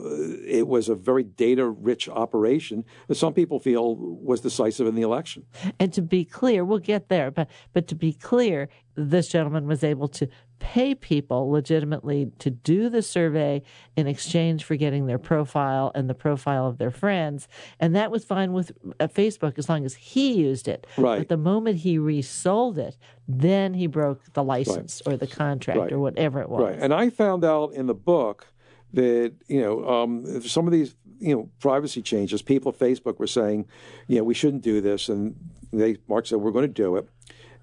[0.47, 5.03] it was a very data rich operation that some people feel was decisive in the
[5.03, 5.45] election.
[5.79, 9.85] And to be clear, we'll get there, but but to be clear, this gentleman was
[9.85, 13.63] able to pay people legitimately to do the survey
[13.95, 17.47] in exchange for getting their profile and the profile of their friends.
[17.79, 20.87] And that was fine with uh, Facebook as long as he used it.
[20.97, 21.19] Right.
[21.19, 22.97] But the moment he resold it,
[23.29, 25.15] then he broke the license right.
[25.15, 25.93] or the contract right.
[25.93, 26.63] or whatever it was.
[26.63, 26.79] Right.
[26.81, 28.47] And I found out in the book
[28.93, 32.43] that, you know, um, some of these you know privacy changes.
[32.43, 33.67] People at Facebook were saying,
[34.07, 35.37] you know, we shouldn't do this, and
[35.73, 37.09] they Mark said we're going to do it.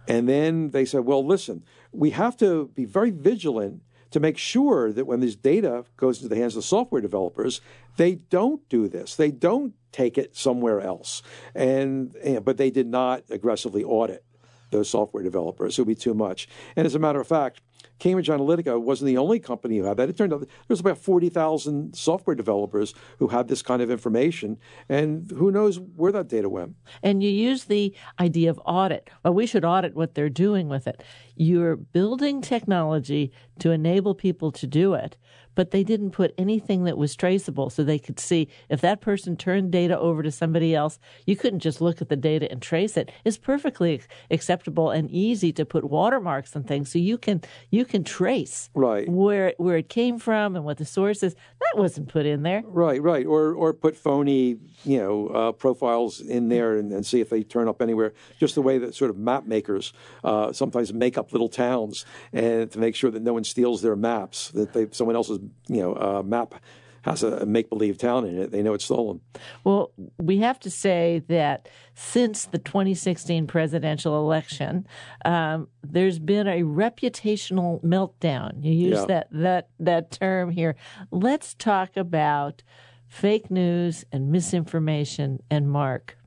[0.07, 3.81] And then they said, well, listen, we have to be very vigilant
[4.11, 7.61] to make sure that when this data goes into the hands of software developers,
[7.97, 9.15] they don't do this.
[9.15, 11.23] They don't take it somewhere else.
[11.55, 14.25] And, and but they did not aggressively audit
[14.71, 15.79] those software developers.
[15.79, 16.47] It would be too much.
[16.75, 17.61] And as a matter of fact,
[18.03, 20.09] Cambridge Analytica wasn't the only company who had that.
[20.09, 24.57] It turned out there was about 40,000 software developers who had this kind of information,
[24.89, 26.75] and who knows where that data went.
[27.01, 29.09] And you use the idea of audit.
[29.23, 31.01] Well, we should audit what they're doing with it.
[31.37, 35.15] You're building technology to enable people to do it,
[35.55, 39.35] but they didn't put anything that was traceable so they could see if that person
[39.35, 42.97] turned data over to somebody else, you couldn't just look at the data and trace
[42.97, 43.11] it.
[43.23, 48.03] It's perfectly acceptable and easy to put watermarks and things so you can you can
[48.03, 49.07] trace right.
[49.09, 51.33] where where it came from and what the source is.
[51.33, 52.63] That wasn't put in there.
[52.65, 53.25] Right, right.
[53.25, 57.43] Or or put phony, you know, uh, profiles in there and, and, see if they
[57.43, 58.13] turn up anywhere.
[58.39, 62.71] Just the way that sort of map makers uh, sometimes make up little towns and
[62.71, 65.95] to make sure that no one steals their maps, that they someone else's you know
[65.95, 66.55] uh, map
[67.03, 69.19] has a make believe town in it, they know it's stolen.
[69.65, 74.87] Well, we have to say that since the 2016 presidential election,
[75.25, 78.63] um, there's been a reputational meltdown.
[78.63, 79.05] You use yeah.
[79.05, 80.75] that that that term here.
[81.11, 82.63] Let's talk about
[83.07, 86.17] fake news and misinformation and Mark.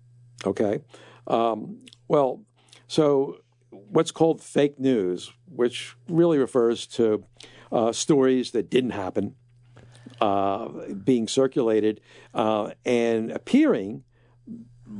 [0.45, 0.81] Okay.
[1.27, 2.43] Um, well,
[2.87, 3.39] so
[3.71, 7.25] what's called fake news, which really refers to
[7.73, 9.35] uh, stories that didn't happen
[10.21, 10.69] uh,
[11.05, 12.01] being circulated
[12.35, 14.05] uh, and appearing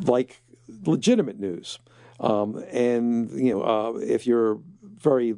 [0.03, 0.43] like
[0.85, 1.79] legitimate news.
[2.19, 5.37] Um, and you know, uh, if you're very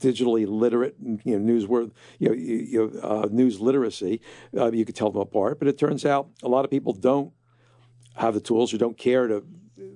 [0.00, 4.20] digitally literate, and, you know, news worth, you know, you, uh, news literacy,
[4.56, 5.58] uh, you could tell them apart.
[5.58, 7.32] But it turns out a lot of people don't
[8.16, 9.44] have the tools or don't care to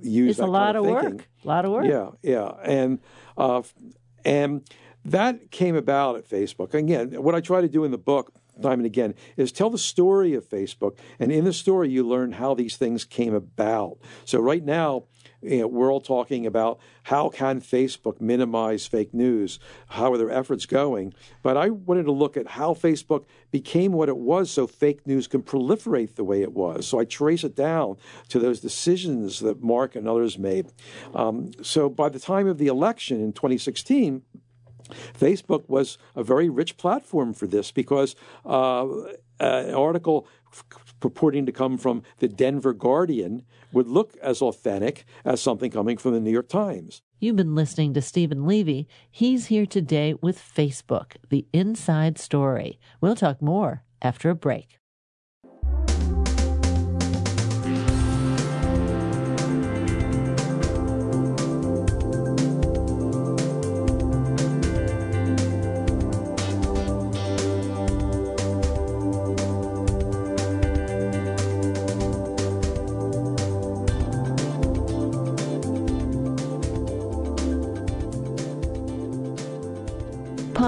[0.01, 0.31] use.
[0.31, 1.29] It's a lot of, of work.
[1.45, 1.87] A lot of work.
[1.87, 3.01] Yeah, yeah, and
[3.37, 3.63] uh,
[4.25, 4.63] and
[5.05, 6.75] that came about at Facebook.
[6.75, 9.79] Again, what I try to do in the book time and again is tell the
[9.79, 10.99] story of Facebook.
[11.19, 13.99] And in the story, you learn how these things came about.
[14.25, 15.05] So right now,
[15.43, 19.59] you know, we're all talking about how can Facebook minimize fake news?
[19.89, 21.15] How are their efforts going?
[21.43, 25.27] But I wanted to look at how Facebook became what it was so fake news
[25.27, 26.87] can proliferate the way it was.
[26.87, 27.97] So I trace it down
[28.29, 30.73] to those decisions that Mark and others made.
[31.15, 34.23] Um, so by the time of the election in 2016,
[35.19, 38.87] Facebook was a very rich platform for this because uh,
[39.39, 40.27] an article
[41.01, 46.13] purporting to come from the Denver Guardian would look as authentic as something coming from
[46.13, 47.03] the New York Times.
[47.21, 48.89] You've been listening to Steven Levy.
[49.11, 52.81] He's here today with Facebook, the inside story.
[53.01, 54.80] We'll talk more after a break.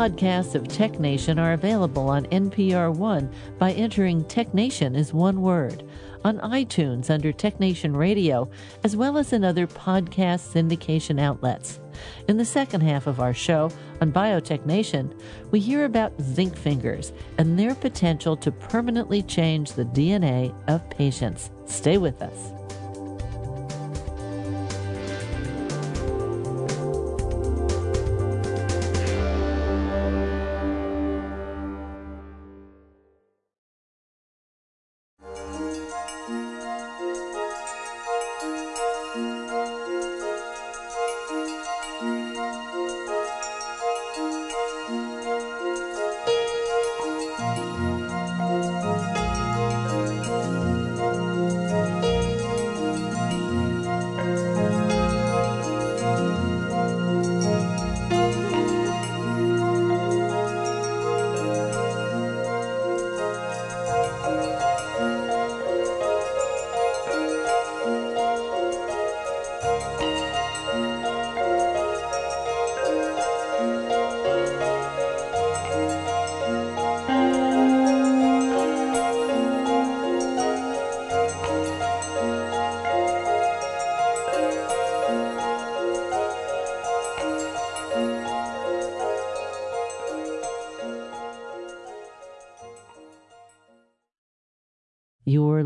[0.02, 5.40] Podcasts of Tech Nation are available on NPR One by entering Tech Nation as one
[5.40, 5.84] word,
[6.24, 8.50] on iTunes under Tech Nation Radio,
[8.82, 11.78] as well as in other podcast syndication outlets.
[12.26, 15.14] In the second half of our show on Biotech Nation,
[15.52, 21.52] we hear about zinc fingers and their potential to permanently change the DNA of patients.
[21.66, 22.50] Stay with us.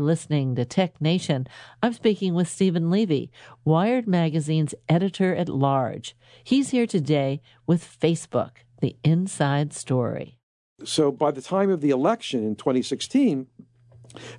[0.07, 1.45] Listening to Tech Nation.
[1.83, 3.29] I'm speaking with Steven Levy,
[3.65, 6.15] Wired Magazine's editor at large.
[6.43, 10.39] He's here today with Facebook, the inside story.
[10.85, 13.47] So by the time of the election in 2016,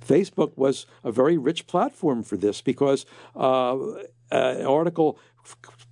[0.05, 3.05] Facebook was a very rich platform for this because
[3.35, 3.77] uh,
[4.31, 5.19] an article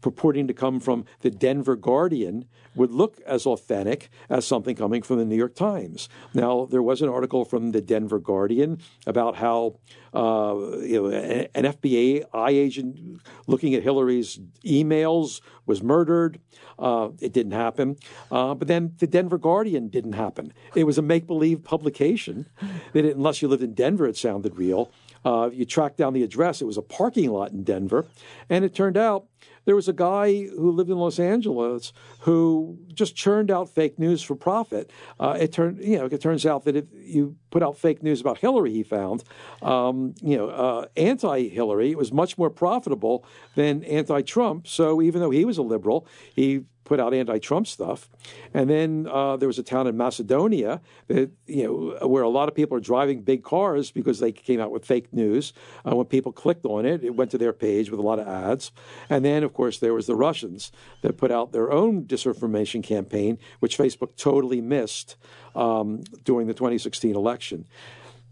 [0.01, 5.17] purporting to come from the Denver Guardian would look as authentic as something coming from
[5.17, 6.07] the New York Times.
[6.33, 9.79] Now, there was an article from the Denver Guardian about how
[10.13, 16.39] uh, you know, an FBI agent looking at Hillary's emails was murdered.
[16.79, 17.97] Uh, it didn't happen.
[18.31, 20.53] Uh, but then the Denver Guardian didn't happen.
[20.75, 22.47] It was a make believe publication.
[22.93, 24.91] That unless you lived in Denver, it sounded real.
[25.25, 26.62] Uh, you tracked down the address.
[26.62, 28.05] It was a parking lot in Denver.
[28.49, 29.27] And it turned out
[29.67, 34.23] there was a guy who lived in Los Angeles who just churned out fake news
[34.23, 34.89] for profit.
[35.19, 38.21] Uh, it turned, you know, it turns out that if you put out fake news
[38.21, 39.25] about Hillary, he found,
[39.62, 43.25] um, you know, uh, anti-Hillary, it was much more profitable
[43.56, 44.69] than anti-Trump.
[44.69, 48.10] So even though he was a liberal, he put out anti-Trump stuff.
[48.54, 52.47] And then uh, there was a town in Macedonia that you know where a lot
[52.47, 55.52] of people are driving big cars because they came out with fake news.
[55.86, 58.28] Uh, when people clicked on it, it went to their page with a lot of
[58.28, 58.71] ads.
[59.10, 60.71] And then, of course, there was the Russians
[61.02, 65.17] that put out their own disinformation campaign, which Facebook totally missed
[65.56, 67.65] um, during the 2016 election.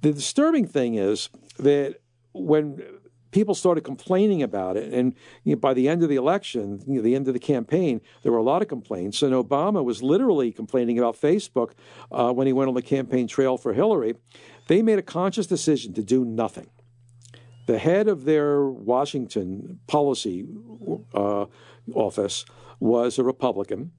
[0.01, 1.99] The disturbing thing is that
[2.31, 2.81] when
[3.35, 4.93] people started complaining about it.
[4.93, 7.39] And you know, by the end of the election, you know, the end of the
[7.39, 9.21] campaign, there were a lot of complaints.
[9.21, 11.71] And Obama was literally complaining about Facebook
[12.13, 14.15] uh, when he went on the campaign trail for Hillary.
[14.67, 16.69] They made a conscious decision to do nothing.
[17.65, 20.47] The head of their Washington policy
[21.13, 21.47] uh,
[21.93, 22.45] office
[22.79, 23.91] was a Republican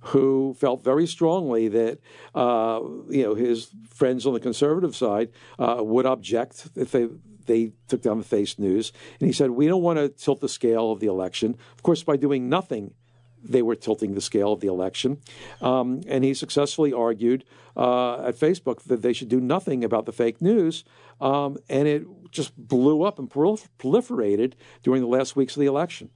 [0.00, 1.98] who felt very strongly that
[2.34, 7.08] uh, you know his friends on the conservative side uh, would object if they
[7.48, 8.92] they took down the face news.
[9.18, 11.56] And he said, We don't want to tilt the scale of the election.
[11.74, 12.94] Of course, by doing nothing,
[13.42, 15.18] they were tilting the scale of the election.
[15.60, 17.44] Um, and he successfully argued
[17.76, 20.84] uh, at Facebook that they should do nothing about the fake news.
[21.20, 26.10] Um, and it just blew up and proliferated during the last weeks of the election.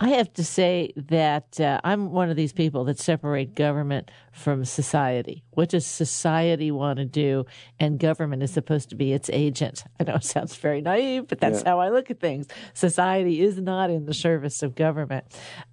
[0.00, 4.64] I have to say that uh, I'm one of these people that separate government from
[4.64, 5.42] society.
[5.50, 7.46] What does society want to do?
[7.80, 9.82] And government is supposed to be its agent.
[9.98, 11.70] I know it sounds very naive, but that's yeah.
[11.70, 12.46] how I look at things.
[12.74, 15.24] Society is not in the service of government.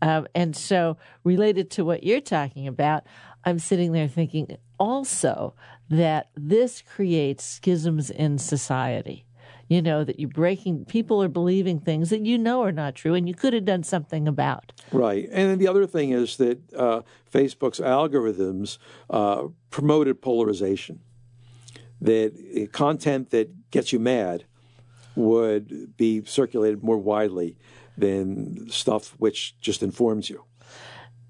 [0.02, 3.04] Um, and so, related to what you're talking about,
[3.44, 5.54] I'm sitting there thinking also
[5.90, 9.25] that this creates schisms in society
[9.68, 13.14] you know, that you're breaking, people are believing things that you know are not true
[13.14, 14.72] and you could have done something about.
[14.92, 15.28] Right.
[15.32, 17.02] And then the other thing is that uh,
[17.34, 18.78] Facebook's algorithms
[19.10, 21.00] uh, promoted polarization,
[22.02, 24.46] that content that gets you mad
[25.16, 27.58] would be circulated more widely
[27.98, 30.44] than stuff which just informs you.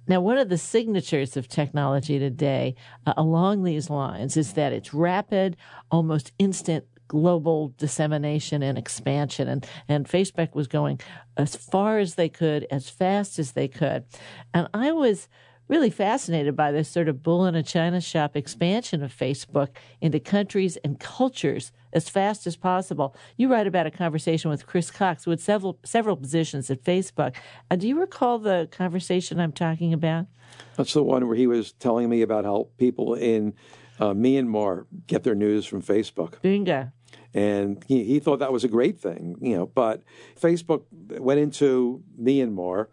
[0.08, 2.76] Now, one of the signatures of technology today
[3.08, 5.58] uh, along these lines is that it's rapid,
[5.90, 9.48] almost instant global dissemination and expansion.
[9.48, 11.00] And, and Facebook was going
[11.38, 14.06] as far as they could, as fast as they could.
[14.54, 15.28] And I was
[15.68, 19.70] really fascinated by this sort of bull in a china shop expansion of Facebook
[20.02, 23.16] into countries and cultures as fast as possible.
[23.38, 27.36] You write about a conversation with Chris Cox, who had several several positions at Facebook.
[27.72, 30.28] Uh, do you recall the conversation I'm talking about?
[30.76, 33.54] That's the one where he was telling me about how people in
[34.00, 36.42] uh, Myanmar get their news from Facebook.
[36.42, 36.92] Bingo.
[37.36, 39.66] And he, he, thought that was a great thing, you know.
[39.66, 40.04] But
[40.40, 40.84] Facebook
[41.20, 42.88] went into Myanmar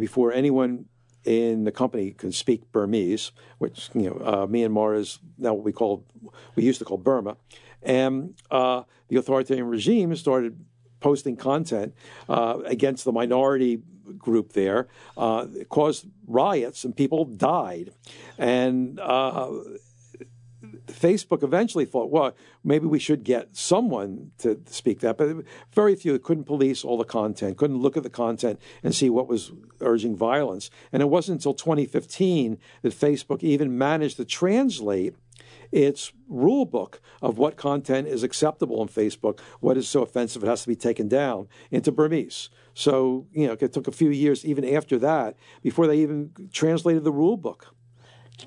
[0.00, 0.86] before anyone
[1.24, 5.72] in the company could speak Burmese, which you know uh, Myanmar is now what we
[5.72, 6.04] call
[6.56, 7.36] we used to call Burma,
[7.82, 10.58] and uh, the authoritarian regime started
[11.00, 11.94] posting content
[12.28, 13.80] uh, against the minority
[14.18, 14.88] group there.
[15.16, 17.92] Uh, caused riots and people died,
[18.38, 19.50] and uh,
[20.86, 26.18] Facebook eventually thought, well, maybe we should get someone to speak that, but very few
[26.18, 30.16] couldn't police all the content, couldn't look at the content and see what was urging
[30.16, 30.70] violence.
[30.92, 35.14] And it wasn't until 2015 that Facebook even managed to translate
[35.72, 40.46] its rule book of what content is acceptable on Facebook, what is so offensive it
[40.46, 42.50] has to be taken down, into Burmese.
[42.74, 47.04] So, you know, it took a few years even after that before they even translated
[47.04, 47.74] the rule book.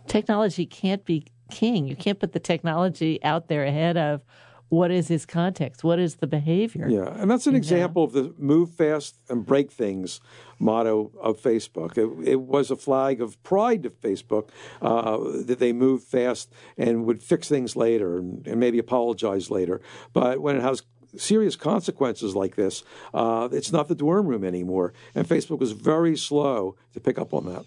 [0.07, 1.87] Technology can't be king.
[1.87, 4.21] You can't put the technology out there ahead of
[4.69, 5.83] what is his context?
[5.83, 6.89] What is the behavior?
[6.89, 10.19] Yeah, and that's an example of the move fast and break things
[10.59, 11.97] motto of Facebook.
[11.97, 14.49] It, it was a flag of pride to Facebook
[14.81, 19.79] uh, that they moved fast and would fix things later and, and maybe apologize later.
[20.13, 20.83] But when it has
[21.15, 22.83] serious consequences like this,
[23.13, 24.93] uh, it's not the dorm room anymore.
[25.15, 27.65] And Facebook was very slow to pick up on that.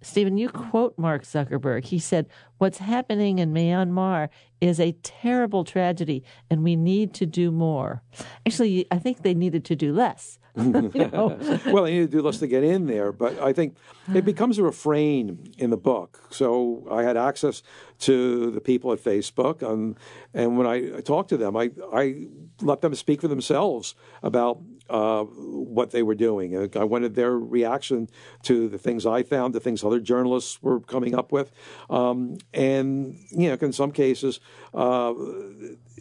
[0.00, 1.84] Steven, you quote Mark Zuckerberg.
[1.84, 2.28] He said,
[2.58, 4.28] What's happening in Myanmar
[4.60, 8.02] is a terrible tragedy, and we need to do more.
[8.44, 10.38] Actually, I think they needed to do less.
[10.56, 13.76] well, they need to do less to get in there, but I think
[14.12, 16.20] it becomes a refrain in the book.
[16.30, 17.62] So I had access
[18.00, 19.96] to the people at Facebook, and,
[20.34, 22.26] and when I talked to them, I, I
[22.60, 26.76] let them speak for themselves about uh, what they were doing.
[26.76, 28.08] I wanted their reaction
[28.44, 31.52] to the things I found, the things other journalists were coming up with,
[31.90, 34.40] um, and you know, in some cases,
[34.74, 35.12] uh,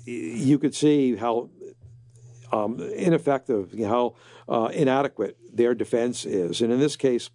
[0.05, 1.49] you could see how
[2.51, 4.15] um, ineffective, you know,
[4.47, 7.29] how uh, inadequate their defense is, and in this case.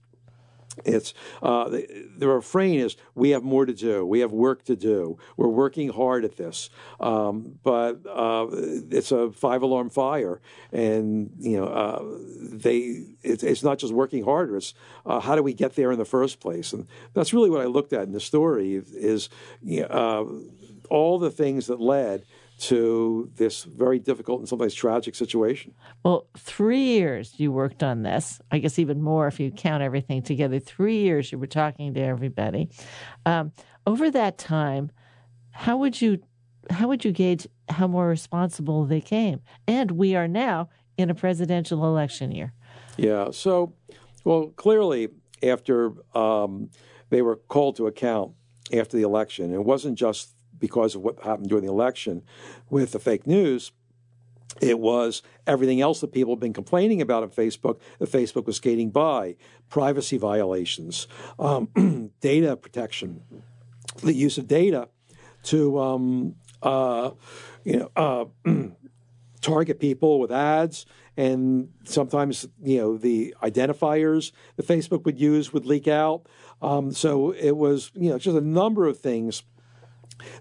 [0.84, 1.12] It's
[1.42, 4.06] uh, the, the, refrain is we have more to do.
[4.06, 5.18] We have work to do.
[5.36, 10.40] We're working hard at this, um, but uh, it's a five alarm fire,
[10.72, 12.02] and you know uh,
[12.40, 13.04] they.
[13.22, 14.56] It's, it's, not just working harder.
[14.56, 14.72] It's
[15.04, 17.66] uh, how do we get there in the first place, and that's really what I
[17.66, 18.74] looked at in the story.
[18.74, 19.28] Is
[19.62, 22.24] you know, uh, all the things that led
[22.62, 25.74] to this very difficult and sometimes tragic situation.
[26.04, 28.40] Well, three years you worked on this.
[28.52, 30.60] I guess even more if you count everything together.
[30.60, 32.70] Three years you were talking to everybody.
[33.26, 33.50] Um,
[33.84, 34.92] over that time,
[35.50, 36.22] how would you
[36.70, 39.40] how would you gauge how more responsible they came?
[39.66, 42.52] And we are now in a presidential election year.
[42.96, 43.32] Yeah.
[43.32, 43.74] So,
[44.22, 45.08] well, clearly
[45.42, 46.70] after um,
[47.10, 48.34] they were called to account
[48.72, 52.22] after the election, it wasn't just because of what happened during the election
[52.70, 53.72] with the fake news.
[54.60, 58.56] It was everything else that people have been complaining about on Facebook that Facebook was
[58.56, 59.36] skating by
[59.68, 61.08] privacy violations,
[61.38, 61.68] um,
[62.20, 63.22] data protection,
[64.02, 64.88] the use of data
[65.44, 67.10] to um, uh,
[67.64, 68.24] you know uh,
[69.40, 70.86] target people with ads,
[71.16, 76.26] and sometimes you know the identifiers that Facebook would use would leak out.
[76.60, 79.42] Um, so it was you know just a number of things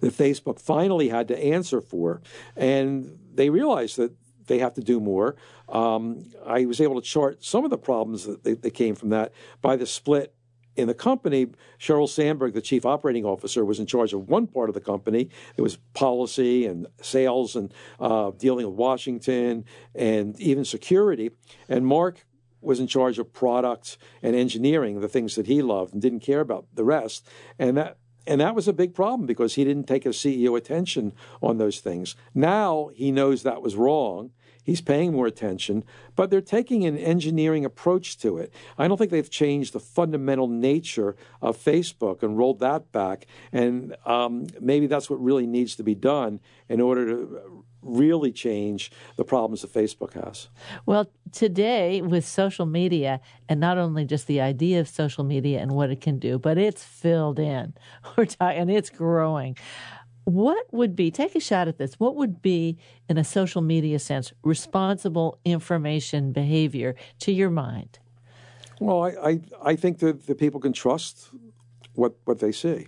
[0.01, 2.21] that Facebook finally had to answer for.
[2.55, 4.13] And they realized that
[4.47, 5.35] they have to do more.
[5.69, 9.09] Um, I was able to chart some of the problems that, they, that came from
[9.09, 10.35] that by the split
[10.75, 11.47] in the company,
[11.79, 15.29] Sheryl Sandberg, the chief operating officer, was in charge of one part of the company.
[15.57, 21.31] It was policy and sales and uh, dealing with Washington and even security.
[21.67, 22.25] And Mark
[22.61, 26.39] was in charge of products and engineering, the things that he loved, and didn't care
[26.39, 27.27] about the rest.
[27.59, 31.13] And that and that was a big problem because he didn't take a CEO attention
[31.41, 32.15] on those things.
[32.33, 34.31] Now he knows that was wrong.
[34.63, 35.83] He's paying more attention,
[36.15, 38.53] but they're taking an engineering approach to it.
[38.77, 43.25] I don't think they've changed the fundamental nature of Facebook and rolled that back.
[43.51, 48.91] And um, maybe that's what really needs to be done in order to really change
[49.15, 50.47] the problems that Facebook has.
[50.85, 55.71] Well, today with social media, and not only just the idea of social media and
[55.71, 57.73] what it can do, but it's filled in.
[58.17, 59.57] We're and it's growing.
[60.25, 62.77] What would be, take a shot at this, what would be,
[63.09, 67.97] in a social media sense, responsible information behavior to your mind?
[68.79, 71.29] Well, I, I, I think that the people can trust
[71.95, 72.87] what, what they see,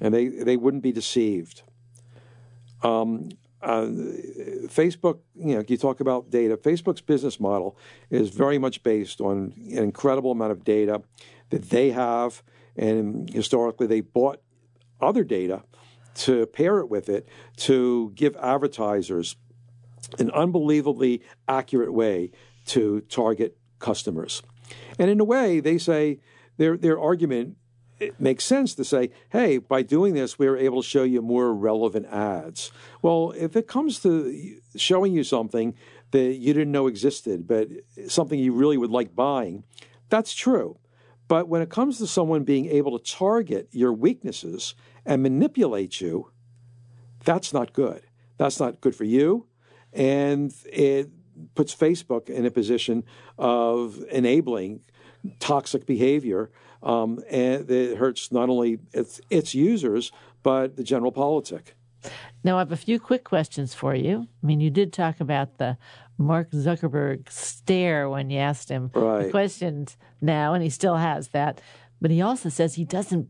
[0.00, 1.62] and they, they wouldn't be deceived.
[2.82, 3.30] Um,
[3.62, 3.86] uh,
[4.66, 6.56] Facebook, you know, you talk about data.
[6.56, 7.76] Facebook's business model
[8.10, 11.02] is very much based on an incredible amount of data
[11.50, 12.42] that they have,
[12.76, 14.42] and historically they bought
[15.00, 15.62] other data
[16.14, 19.36] to pair it with it to give advertisers
[20.18, 22.30] an unbelievably accurate way
[22.66, 24.42] to target customers.
[24.98, 26.20] And in a way, they say
[26.56, 27.56] their their argument
[28.02, 31.22] it makes sense to say, hey, by doing this, we are able to show you
[31.22, 32.72] more relevant ads.
[33.00, 35.74] Well, if it comes to showing you something
[36.10, 37.68] that you didn't know existed, but
[38.08, 39.64] something you really would like buying,
[40.08, 40.78] that's true.
[41.28, 44.74] But when it comes to someone being able to target your weaknesses
[45.06, 46.30] and manipulate you,
[47.24, 48.02] that's not good.
[48.36, 49.46] That's not good for you.
[49.92, 51.10] And it
[51.54, 53.04] puts Facebook in a position
[53.38, 54.80] of enabling
[55.38, 56.50] toxic behavior
[56.82, 60.12] um, and it hurts not only its, its users,
[60.42, 61.74] but the general politic.
[62.44, 64.26] Now, I have a few quick questions for you.
[64.42, 65.78] I mean, you did talk about the
[66.18, 69.24] Mark Zuckerberg stare when you asked him right.
[69.24, 71.60] the questions now, and he still has that.
[72.00, 73.28] But he also says he doesn't,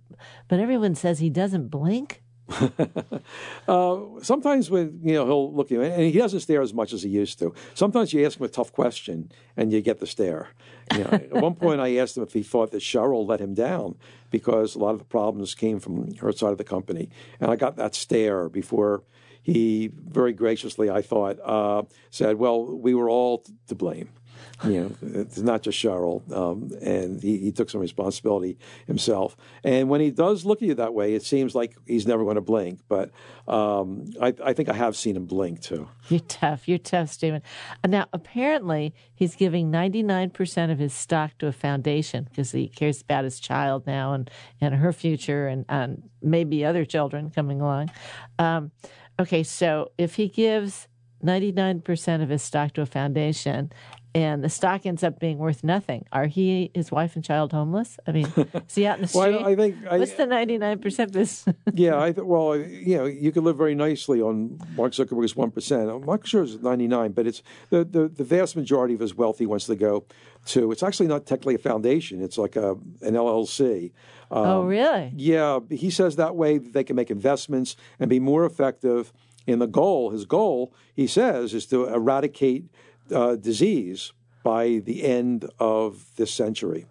[0.49, 2.22] but everyone says he doesn't blink.
[3.69, 6.93] uh, sometimes when you know he'll look at you, and he doesn't stare as much
[6.93, 7.55] as he used to.
[7.75, 10.49] Sometimes you ask him a tough question and you get the stare.
[10.95, 13.55] You know, at one point, I asked him if he thought that Sheryl let him
[13.55, 13.97] down
[14.31, 17.57] because a lot of the problems came from her side of the company, and I
[17.57, 19.03] got that stare before
[19.43, 24.11] he very graciously, I thought, uh, said, "Well, we were all to blame."
[24.65, 29.37] you know, it's not just Sheryl, um, and he, he, took some responsibility himself.
[29.65, 32.37] And when he does look at you that way, it seems like he's never going
[32.37, 32.81] to blink.
[32.89, 33.11] But
[33.49, 35.89] um, I, I, think I have seen him blink too.
[36.09, 36.69] You're tough.
[36.69, 37.43] You're tough, Steven.
[37.87, 43.25] Now, apparently, he's giving 99% of his stock to a foundation because he cares about
[43.25, 44.31] his child now and,
[44.61, 47.91] and her future and, and maybe other children coming along.
[48.39, 48.71] Um,
[49.19, 50.89] okay, so if he gives
[51.25, 53.73] 99% of his stock to a foundation
[54.15, 56.05] and the stock ends up being worth nothing.
[56.13, 57.99] Are he, his wife, and child homeless?
[58.07, 58.33] I mean,
[58.69, 59.37] is he out in the street?
[59.37, 61.45] well, I think I, what's the ninety nine percent this?
[61.73, 65.51] yeah, I th- well, you know, you could live very nicely on Mark Zuckerberg's one
[65.51, 65.89] percent.
[65.91, 69.15] I'm not sure it's ninety nine, but it's the, the the vast majority of his
[69.15, 70.05] wealth he wants to go
[70.47, 70.73] to.
[70.73, 73.93] It's actually not technically a foundation; it's like a an LLC.
[74.31, 75.13] Um, oh, really?
[75.15, 79.13] Yeah, he says that way they can make investments and be more effective.
[79.45, 82.67] In the goal, his goal, he says, is to eradicate
[83.11, 86.87] uh, disease by the end of this century.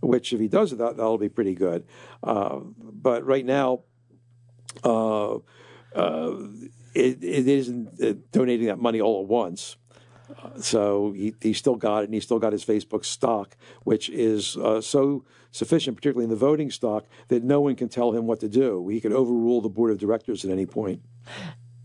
[0.00, 1.84] Which, if he does that, that'll be pretty good.
[2.22, 3.80] Uh, but right now,
[4.84, 5.36] uh,
[5.94, 6.36] uh
[6.94, 9.76] it, it isn't uh, donating that money all at once.
[10.60, 14.56] So he, he still got it, and he still got his Facebook stock, which is
[14.56, 18.40] uh, so sufficient, particularly in the voting stock, that no one can tell him what
[18.40, 18.86] to do.
[18.88, 21.02] He could overrule the board of directors at any point.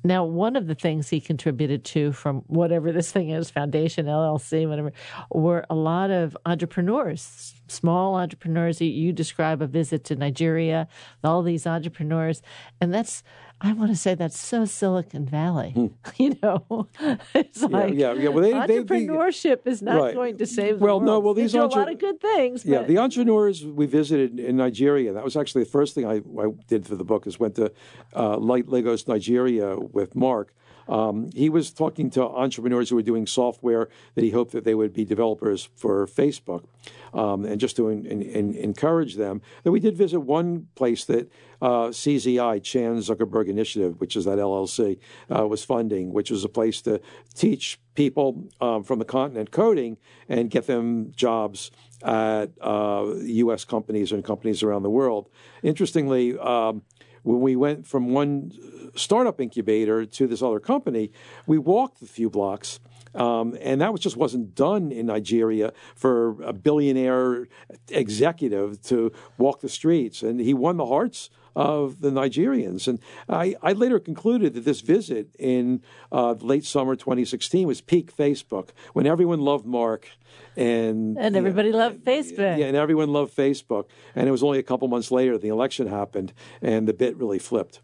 [0.03, 4.67] Now, one of the things he contributed to from whatever this thing is, Foundation, LLC,
[4.67, 4.91] whatever,
[5.31, 8.81] were a lot of entrepreneurs, small entrepreneurs.
[8.81, 10.87] You describe a visit to Nigeria,
[11.23, 12.41] all these entrepreneurs.
[12.81, 13.23] And that's
[13.65, 15.71] I want to say that's so Silicon Valley.
[15.71, 15.87] Hmm.
[16.17, 16.87] You know,
[17.33, 18.29] it's yeah, like yeah, yeah.
[18.29, 20.13] Well, they, entrepreneurship they, is not right.
[20.13, 20.79] going to save.
[20.79, 21.19] Well, the no.
[21.19, 22.65] Well, these they do entre- a lot of good things.
[22.65, 25.11] Yeah, the entrepreneurs we visited in Nigeria.
[25.11, 27.25] That was actually the first thing I, I did for the book.
[27.25, 27.71] Is went to
[28.15, 30.53] uh, Lagos, Nigeria, with Mark.
[30.87, 34.75] Um, he was talking to entrepreneurs who were doing software that he hoped that they
[34.75, 36.65] would be developers for Facebook
[37.13, 39.41] um, and just to in, in, encourage them.
[39.63, 41.31] Then we did visit one place that
[41.61, 44.99] uh, CZI, Chan Zuckerberg Initiative, which is that LLC,
[45.33, 46.99] uh, was funding, which was a place to
[47.33, 51.71] teach people um, from the continent coding and get them jobs
[52.03, 53.63] at uh, U.S.
[53.63, 55.29] companies and companies around the world.
[55.61, 56.81] Interestingly, um,
[57.23, 58.51] when we went from one
[58.95, 61.11] startup incubator to this other company,
[61.47, 62.79] we walked a few blocks
[63.15, 67.47] um, and that was just wasn't done in Nigeria for a billionaire
[67.89, 70.23] executive to walk the streets.
[70.23, 72.87] And he won the hearts of the Nigerians.
[72.87, 72.99] And
[73.29, 75.81] I, I later concluded that this visit in
[76.11, 80.09] uh, late summer 2016 was peak Facebook, when everyone loved Mark.
[80.55, 82.57] And, and everybody know, loved Facebook.
[82.57, 83.85] Yeah, and everyone loved Facebook.
[84.15, 87.39] And it was only a couple months later the election happened, and the bit really
[87.39, 87.81] flipped.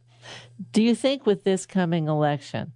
[0.72, 2.74] Do you think with this coming election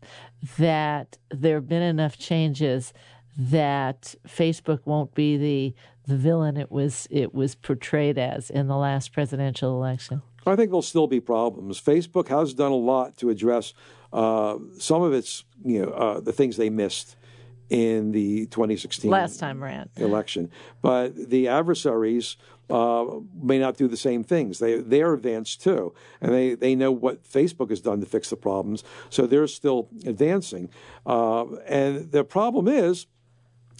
[0.57, 2.93] that there have been enough changes
[3.37, 5.75] that Facebook won't be the
[6.05, 10.21] the villain it was it was portrayed as in the last presidential election?
[10.45, 11.81] I think there'll still be problems.
[11.81, 13.73] Facebook has done a lot to address
[14.11, 17.15] uh, some of its you know uh, the things they missed
[17.69, 22.37] in the 2016 last time around election, but the adversaries
[22.69, 23.05] uh,
[23.41, 24.59] may not do the same things.
[24.59, 28.37] They they're advanced too, and they, they know what Facebook has done to fix the
[28.37, 28.83] problems.
[29.09, 30.69] So they're still advancing.
[31.05, 33.07] Uh, and the problem is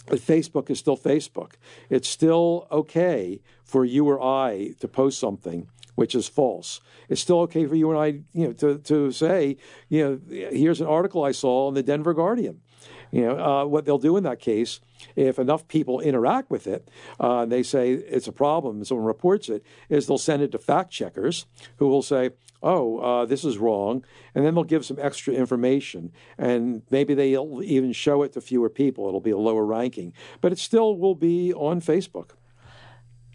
[0.06, 1.52] that Facebook is still Facebook.
[1.88, 6.80] It's still okay for you or I to post something which is false.
[7.08, 9.56] It's still okay for you and I, you know, to, to say,
[9.88, 12.60] you know, here's an article I saw in the Denver Guardian.
[13.10, 14.80] You know, uh, what they'll do in that case,
[15.14, 16.90] if enough people interact with it,
[17.20, 20.90] uh, they say it's a problem, someone reports it, is they'll send it to fact
[20.90, 22.30] checkers who will say,
[22.64, 24.04] oh, uh, this is wrong.
[24.34, 26.12] And then they'll give some extra information.
[26.38, 29.06] And maybe they'll even show it to fewer people.
[29.06, 30.12] It'll be a lower ranking.
[30.40, 32.30] But it still will be on Facebook.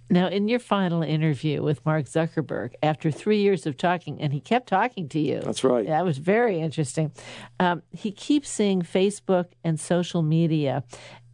[0.09, 4.39] Now, in your final interview with Mark Zuckerberg, after three years of talking, and he
[4.39, 5.39] kept talking to you.
[5.39, 5.85] That's right.
[5.85, 7.11] That was very interesting.
[7.59, 10.83] Um, he keeps seeing Facebook and social media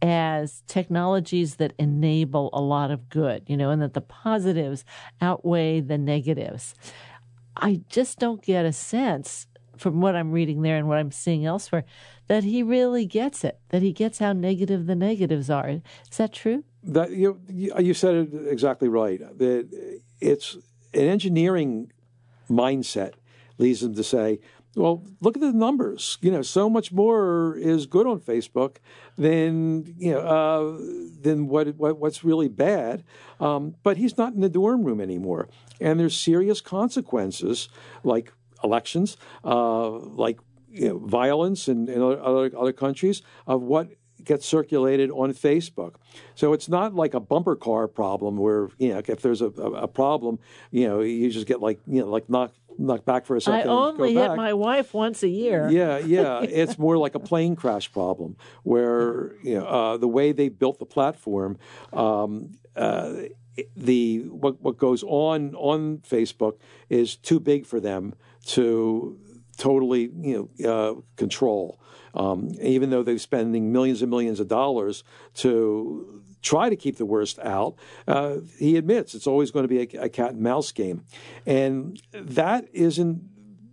[0.02, 4.84] as technologies that enable a lot of good, you know, and that the positives
[5.22, 6.74] outweigh the negatives.
[7.56, 9.46] I just don't get a sense
[9.78, 11.84] from what I'm reading there and what I'm seeing elsewhere
[12.28, 15.68] that he really gets it, that he gets how negative the negatives are.
[15.68, 16.64] Is that true?
[16.86, 19.20] That you you said it exactly right.
[19.38, 19.68] That
[20.20, 20.54] it's
[20.94, 21.92] an engineering
[22.48, 23.14] mindset
[23.58, 24.38] leads them to say,
[24.76, 26.18] well, look at the numbers.
[26.20, 28.76] You know, so much more is good on Facebook
[29.16, 30.78] than you know uh,
[31.22, 33.02] than what, what, what's really bad.
[33.40, 35.48] Um, but he's not in the dorm room anymore,
[35.80, 37.68] and there's serious consequences
[38.04, 38.32] like
[38.62, 43.88] elections, uh, like you know, violence in, in other other countries of what
[44.26, 45.94] gets circulated on Facebook.
[46.34, 49.70] So it's not like a bumper car problem where you know if there's a, a,
[49.72, 50.38] a problem,
[50.70, 53.70] you know you just get like you know like knocked knocked back for a second.
[53.70, 55.68] I only hit my wife once a year.
[55.70, 56.40] Yeah, yeah.
[56.42, 60.78] it's more like a plane crash problem where you know uh, the way they built
[60.78, 61.58] the platform.
[61.92, 63.14] Um, uh,
[63.74, 66.58] the what what goes on on Facebook
[66.90, 68.14] is too big for them
[68.44, 69.18] to
[69.56, 71.80] totally you know uh, control.
[72.16, 75.04] Um, even though they're spending millions and millions of dollars
[75.34, 77.74] to try to keep the worst out,
[78.08, 81.04] uh, he admits it's always going to be a, a cat and mouse game,
[81.44, 83.22] and that isn't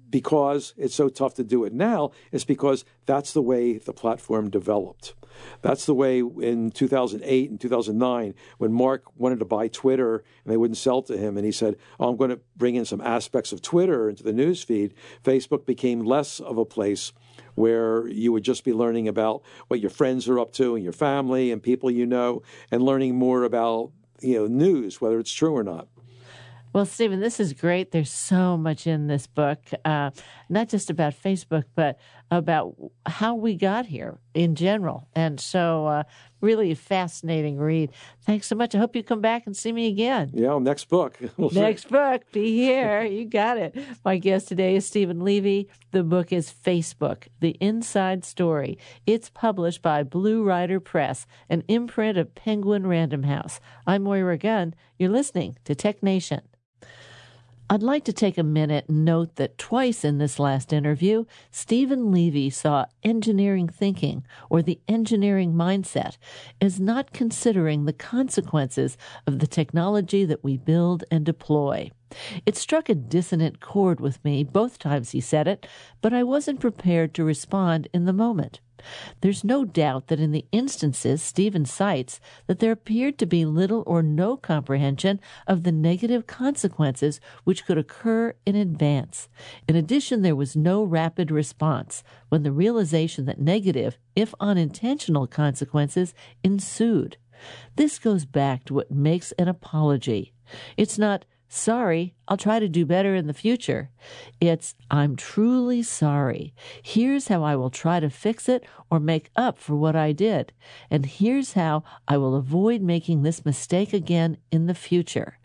[0.10, 2.12] because it's so tough to do it now.
[2.32, 5.16] It's because that's the way the platform developed.
[5.64, 10.58] That's the way in 2008 and 2009 when Mark wanted to buy Twitter and they
[10.58, 13.52] wouldn't sell to him, and he said, "Oh, I'm going to bring in some aspects
[13.52, 17.12] of Twitter into the news feed." Facebook became less of a place
[17.56, 20.94] where you would just be learning about what your friends are up to and your
[20.94, 22.42] family and people you know,
[22.72, 23.92] and learning more about
[24.22, 25.88] you know news, whether it's true or not.
[26.74, 27.92] Well, Steven, this is great.
[27.92, 30.10] There's so much in this book, uh,
[30.50, 32.00] not just about Facebook, but
[32.38, 32.76] about
[33.06, 35.08] how we got here in general.
[35.16, 36.04] And so, uh,
[36.42, 37.90] really a fascinating read.
[38.26, 38.76] Thanks so much.
[38.76, 40.32] I hope you come back and see me again.
[40.34, 41.18] Yeah, next book.
[41.38, 41.90] We'll next see.
[41.90, 42.22] book.
[42.32, 43.04] Be here.
[43.04, 43.76] You got it.
[44.06, 45.70] My guest today is Steven Levy.
[45.92, 48.78] The book is Facebook, The Inside Story.
[49.08, 53.60] It's published by Blue Rider Press, an imprint of Penguin Random House.
[53.88, 54.76] I'm Moira Gunn.
[55.00, 56.42] You're listening to Tech Nation.
[57.70, 62.12] I'd like to take a minute and note that twice in this last interview, Steven
[62.12, 66.18] Levy saw engineering thinking or the engineering mindset
[66.60, 71.90] as not considering the consequences of the technology that we build and deploy.
[72.46, 75.68] It struck a dissonant chord with me both times he said it,
[76.02, 78.60] but I wasn't prepared to respond in the moment.
[79.22, 83.84] There's no doubt that in the instances Steven cites that there appeared to be little
[83.86, 89.30] or no comprehension of the negative consequences which could occur in advance.
[89.68, 96.14] In addition, there was no rapid response when the realization that negative, if unintentional consequences
[96.44, 97.18] ensued.
[97.76, 100.34] This goes back to what makes an apology.
[100.78, 101.26] It's not
[101.56, 103.92] Sorry, I'll try to do better in the future.
[104.42, 106.56] It's, I'm truly sorry.
[106.82, 110.52] Here's how I will try to fix it or make up for what I did.
[110.90, 115.38] And here's how I will avoid making this mistake again in the future.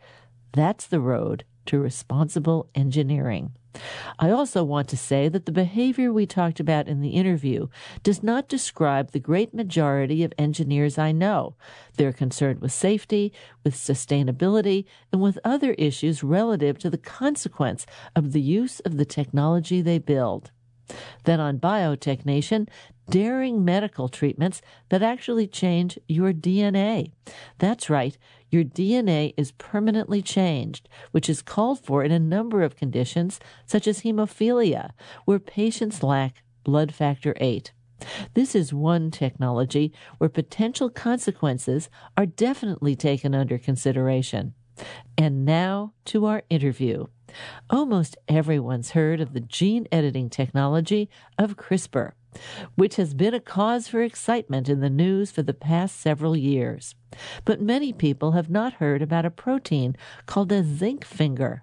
[0.52, 3.57] That's the road to responsible engineering.
[4.18, 7.68] I also want to say that the behavior we talked about in the interview
[8.02, 11.54] does not describe the great majority of engineers I know.
[11.96, 13.32] They're concerned with safety,
[13.64, 19.04] with sustainability, and with other issues relative to the consequence of the use of the
[19.04, 20.50] technology they build.
[21.24, 22.24] Then on Biotech
[23.10, 24.60] daring medical treatments
[24.90, 27.12] that actually change your DNA.
[27.58, 28.16] That's right,
[28.50, 33.86] your DNA is permanently changed, which is called for in a number of conditions, such
[33.86, 34.90] as hemophilia,
[35.24, 37.64] where patients lack blood factor VIII.
[38.34, 44.54] This is one technology where potential consequences are definitely taken under consideration.
[45.16, 47.06] And now to our interview.
[47.70, 51.08] Almost everyone's heard of the gene editing technology
[51.38, 52.12] of CRISPR
[52.74, 56.94] which has been a cause for excitement in the news for the past several years.
[57.44, 61.62] But many people have not heard about a protein called a zinc finger.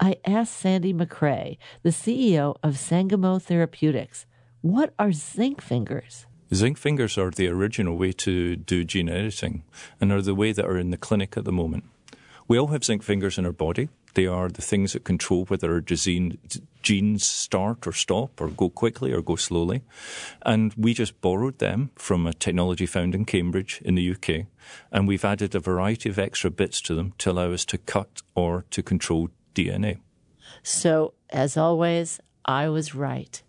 [0.00, 4.26] I asked Sandy Macrae, the CEO of Sangamo Therapeutics,
[4.60, 6.26] what are zinc fingers?
[6.54, 9.64] Zinc fingers are the original way to do gene editing
[10.00, 11.84] and are the way that are in the clinic at the moment.
[12.46, 13.88] We all have zinc fingers in our body.
[14.14, 19.12] They are the things that control whether our genes start or stop or go quickly
[19.12, 19.82] or go slowly.
[20.44, 24.46] And we just borrowed them from a technology found in Cambridge in the UK.
[24.90, 28.22] And we've added a variety of extra bits to them to allow us to cut
[28.34, 29.98] or to control DNA.
[30.62, 33.42] So, as always, I was right.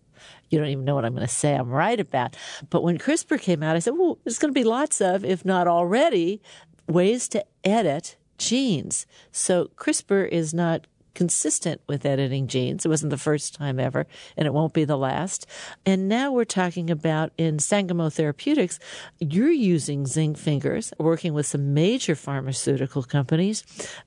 [0.50, 2.38] You don't even know what I'm going to say I'm right about.
[2.70, 5.44] But when CRISPR came out, I said, well, there's going to be lots of, if
[5.44, 6.42] not already,
[6.88, 9.06] ways to edit genes.
[9.32, 12.86] So CRISPR is not consistent with editing genes.
[12.86, 15.46] It wasn't the first time ever, and it won't be the last.
[15.86, 18.80] And now we're talking about in Sangamo Therapeutics,
[19.20, 23.64] you're using zinc fingers, working with some major pharmaceutical companies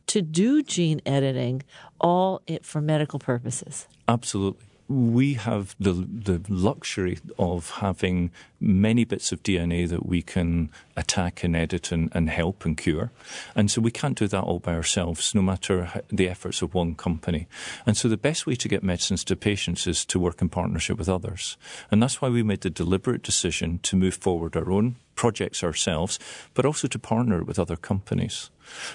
[0.08, 1.62] to do gene editing,
[2.00, 3.86] all for medical purposes.
[4.08, 8.30] Absolutely we have the the luxury of having
[8.60, 13.10] many bits of DNA that we can attack and edit and, and help and cure.
[13.54, 16.94] And so we can't do that all by ourselves, no matter the efforts of one
[16.94, 17.46] company.
[17.84, 20.98] And so the best way to get medicines to patients is to work in partnership
[20.98, 21.56] with others.
[21.90, 26.18] And that's why we made the deliberate decision to move forward our own projects ourselves,
[26.54, 28.50] but also to partner with other companies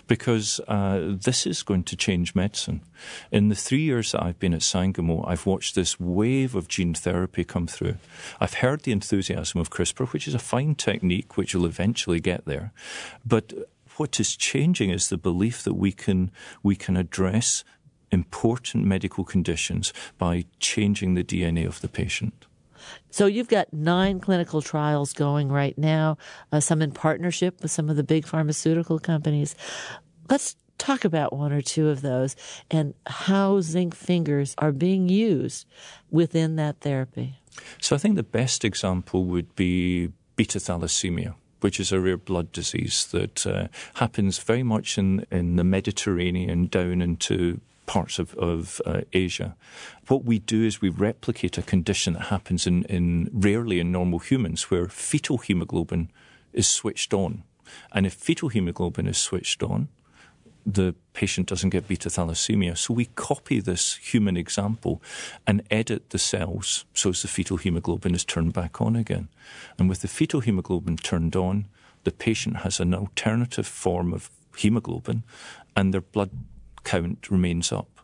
[0.08, 2.82] because uh, this is going to change medicine.
[3.32, 6.94] In the three years that I've been at Sangamo, I've watched this wave of gene
[6.94, 7.96] therapy come through.
[8.40, 12.46] I've heard the enthusiasm of CRISPR, which is a fine technique which will eventually get
[12.46, 12.72] there.
[13.26, 13.54] But
[13.98, 16.32] what is changing is the belief that we can
[16.64, 17.64] we can address
[18.12, 22.46] important medical conditions by changing the DNA of the patient.
[23.10, 26.18] So you've got nine clinical trials going right now,
[26.52, 29.56] uh, some in partnership with some of the big pharmaceutical companies.
[30.30, 32.36] Let's talk about one or two of those
[32.72, 35.68] and how zinc fingers are being used
[36.10, 37.36] within that therapy.
[37.80, 42.52] So I think the best example would be beta thalassemia which is a rare blood
[42.52, 48.82] disease that uh, happens very much in, in the Mediterranean down into parts of, of
[48.86, 49.56] uh, Asia.
[50.08, 54.20] What we do is we replicate a condition that happens in, in rarely in normal
[54.20, 56.12] humans where fetal hemoglobin
[56.54, 57.44] is switched on.
[57.92, 59.90] And if fetal hemoglobin is switched on,
[60.66, 62.78] the patient doesn't get beta thalassemia.
[62.78, 65.02] So we copy this human example
[65.48, 69.30] and edit the cells so as the fetal hemoglobin is turned back on again.
[69.80, 71.68] And with the fetal hemoglobin turned on,
[72.04, 75.24] the patient has an alternative form of hemoglobin
[75.76, 76.32] and their blood
[76.84, 78.02] count remains up.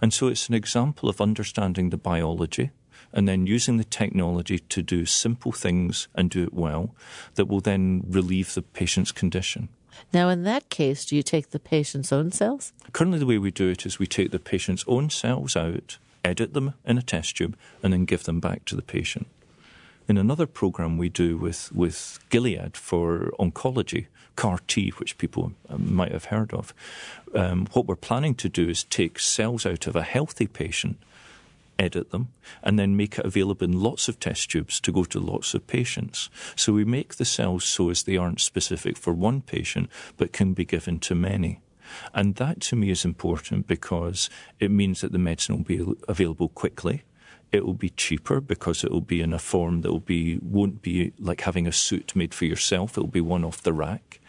[0.00, 2.70] And so it's an example of understanding the biology
[3.12, 6.94] and then using the technology to do simple things and do it well
[7.34, 9.68] that will then relieve the patient's condition.
[10.12, 12.72] Now, in that case, do you take the patient's own cells?
[12.92, 16.54] Currently, the way we do it is we take the patient's own cells out, edit
[16.54, 19.26] them in a test tube, and then give them back to the patient.
[20.08, 25.94] In another program we do with, with Gilead for oncology, CAR T, which people um,
[25.94, 26.74] might have heard of,
[27.34, 30.98] um, what we're planning to do is take cells out of a healthy patient,
[31.78, 32.28] edit them,
[32.64, 35.66] and then make it available in lots of test tubes to go to lots of
[35.68, 36.28] patients.
[36.56, 40.52] So we make the cells so as they aren't specific for one patient, but can
[40.52, 41.60] be given to many.
[42.12, 44.28] And that to me is important because
[44.58, 47.04] it means that the medicine will be available quickly
[47.52, 50.82] it will be cheaper because it will be in a form that will be won't
[50.82, 52.96] be like having a suit made for yourself.
[52.96, 54.20] It will be one off the rack,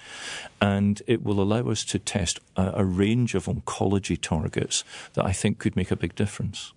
[0.62, 5.32] and it will allow us to test a, a range of oncology targets that I
[5.32, 6.74] think could make a big difference.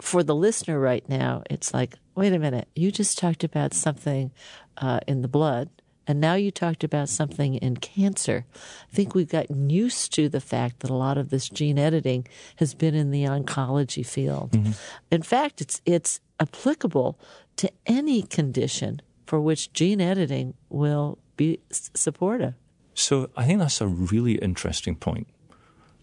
[0.00, 4.30] For the listener right now, it's like, wait a minute, you just talked about something
[4.76, 5.70] uh, in the blood
[6.06, 8.44] and now you talked about something in cancer.
[8.54, 12.26] I think we've gotten used to the fact that a lot of this gene editing
[12.56, 14.52] has been in the oncology field.
[14.52, 14.72] Mm-hmm.
[15.10, 17.18] In fact, it's it's applicable
[17.56, 22.54] to any condition for which gene editing will be supportive.
[22.94, 25.28] So I think that's a really interesting point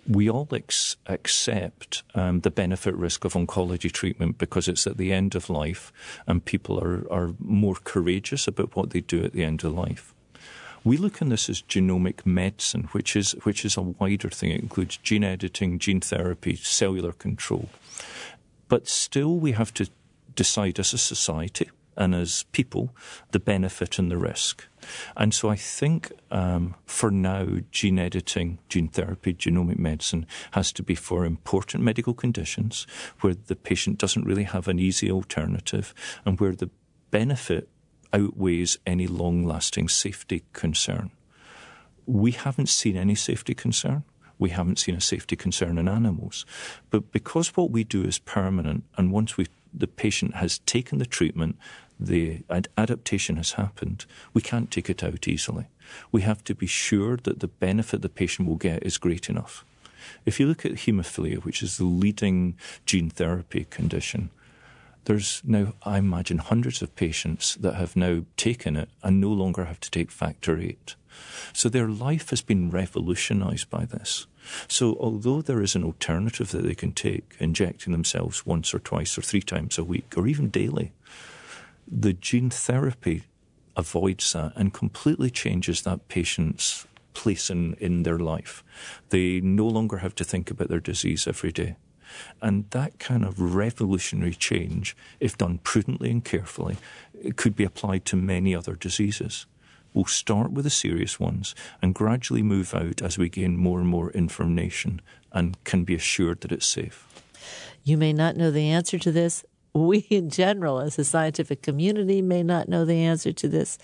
[0.09, 5.13] we all ex- accept um, the benefit risk of oncology treatment because it's at the
[5.13, 5.93] end of life
[6.25, 10.13] and people are, are more courageous about what they do at the end of life.
[10.83, 14.51] We look on this as genomic medicine, which is, which is a wider thing.
[14.51, 17.69] It includes gene editing, gene therapy, cellular control.
[18.67, 19.89] But still, we have to
[20.35, 21.69] decide as a society
[21.99, 22.95] and as people
[23.31, 24.65] the benefit and the risk.
[25.15, 30.83] And so I think um, for now, gene editing, gene therapy, genomic medicine has to
[30.83, 32.87] be for important medical conditions
[33.19, 35.93] where the patient doesn't really have an easy alternative
[36.25, 36.69] and where the
[37.11, 37.67] benefit
[38.13, 41.11] outweighs any long lasting safety concern.
[42.05, 44.03] We haven't seen any safety concern
[44.39, 46.45] we haven't seen a safety concern in animals.
[46.89, 49.35] But because what we do is permanent, and once
[49.73, 51.57] the patient has taken the treatment
[51.99, 55.67] the ad- adaptation has happened, we can't take it out easily.
[56.11, 59.65] We have to be sure that the benefit the patient will get is great enough.
[60.25, 64.29] If you look at haemophilia, which is the leading gene therapy condition,
[65.05, 69.65] there's now, I imagine, hundreds of patients that have now taken it and no longer
[69.65, 70.77] have to take factor VIII.
[71.53, 74.27] So their life has been revolutionized by this.
[74.67, 79.17] So although there is an alternative that they can take, injecting themselves once or twice
[79.17, 80.91] or three times a week or even daily,
[81.91, 83.23] the gene therapy
[83.75, 88.63] avoids that and completely changes that patient's place in, in their life.
[89.09, 91.75] They no longer have to think about their disease every day.
[92.41, 96.77] And that kind of revolutionary change, if done prudently and carefully,
[97.35, 99.45] could be applied to many other diseases.
[99.93, 103.87] We'll start with the serious ones and gradually move out as we gain more and
[103.87, 107.07] more information and can be assured that it's safe.
[107.83, 109.43] You may not know the answer to this.
[109.73, 113.77] We, in general, as a scientific community, may not know the answer to this.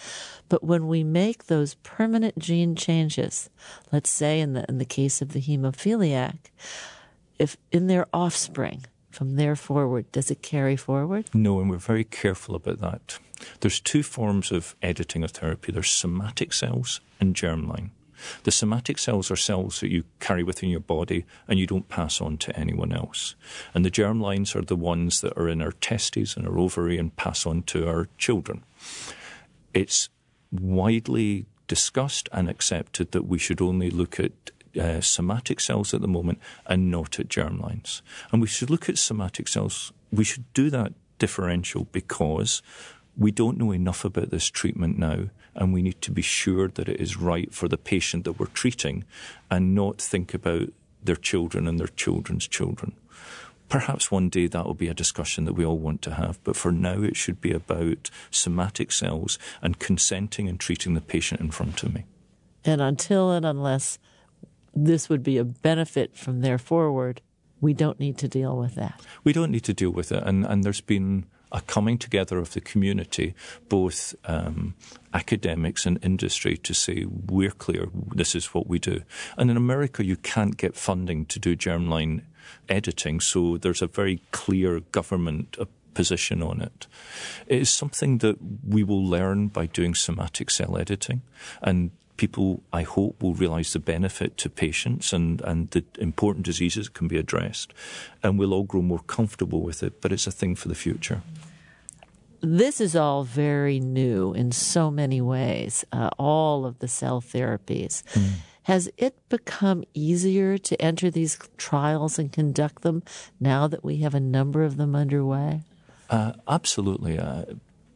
[0.49, 3.49] But when we make those permanent gene changes,
[3.91, 6.37] let's say in the, in the case of the hemophiliac,
[7.37, 11.29] if in their offspring, from there forward, does it carry forward?
[11.33, 13.17] No, and we're very careful about that.
[13.61, 17.91] There's two forms of editing of therapy there's somatic cells and germline.
[18.43, 22.21] The somatic cells are cells that you carry within your body and you don't pass
[22.21, 23.35] on to anyone else.
[23.73, 26.97] And the germ lines are the ones that are in our testes and our ovary
[26.97, 28.63] and pass on to our children.
[29.73, 30.09] It's
[30.51, 34.31] widely discussed and accepted that we should only look at
[34.79, 38.01] uh, somatic cells at the moment and not at germ lines.
[38.31, 39.91] And we should look at somatic cells.
[40.11, 42.61] We should do that differential because
[43.17, 46.89] we don't know enough about this treatment now, and we need to be sure that
[46.89, 49.05] it is right for the patient that we're treating
[49.49, 50.69] and not think about
[51.03, 52.95] their children and their children's children.
[53.69, 56.55] Perhaps one day that will be a discussion that we all want to have, but
[56.55, 61.51] for now it should be about somatic cells and consenting and treating the patient in
[61.51, 62.05] front of me.
[62.63, 63.97] And until and unless
[64.73, 67.21] this would be a benefit from there forward,
[67.61, 69.01] we don't need to deal with that.
[69.23, 71.25] We don't need to deal with it, and, and there's been
[71.55, 73.33] a coming together of the community,
[73.69, 74.75] both um,
[75.13, 79.01] academics and industry, to say we're clear, this is what we do.
[79.37, 82.23] And in America, you can't get funding to do germline
[82.67, 85.57] editing, so there's a very clear government
[85.93, 86.87] position on it.
[87.47, 88.37] It is something that
[88.67, 91.21] we will learn by doing somatic cell editing,
[91.61, 96.89] and people, I hope, will realize the benefit to patients and, and the important diseases
[96.89, 97.73] can be addressed.
[98.23, 101.21] And we'll all grow more comfortable with it, but it's a thing for the future.
[102.45, 108.03] This is all very new in so many ways, uh, all of the cell therapies.
[108.13, 108.33] Mm.
[108.63, 113.01] Has it become easier to enter these trials and conduct them
[113.39, 115.61] now that we have a number of them underway?
[116.09, 117.17] Uh, absolutely.
[117.17, 117.45] Uh,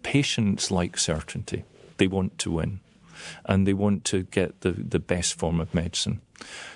[0.02, 1.64] patients like certainty,
[1.98, 2.80] they want to win
[3.46, 6.22] and they want to get the, the best form of medicine.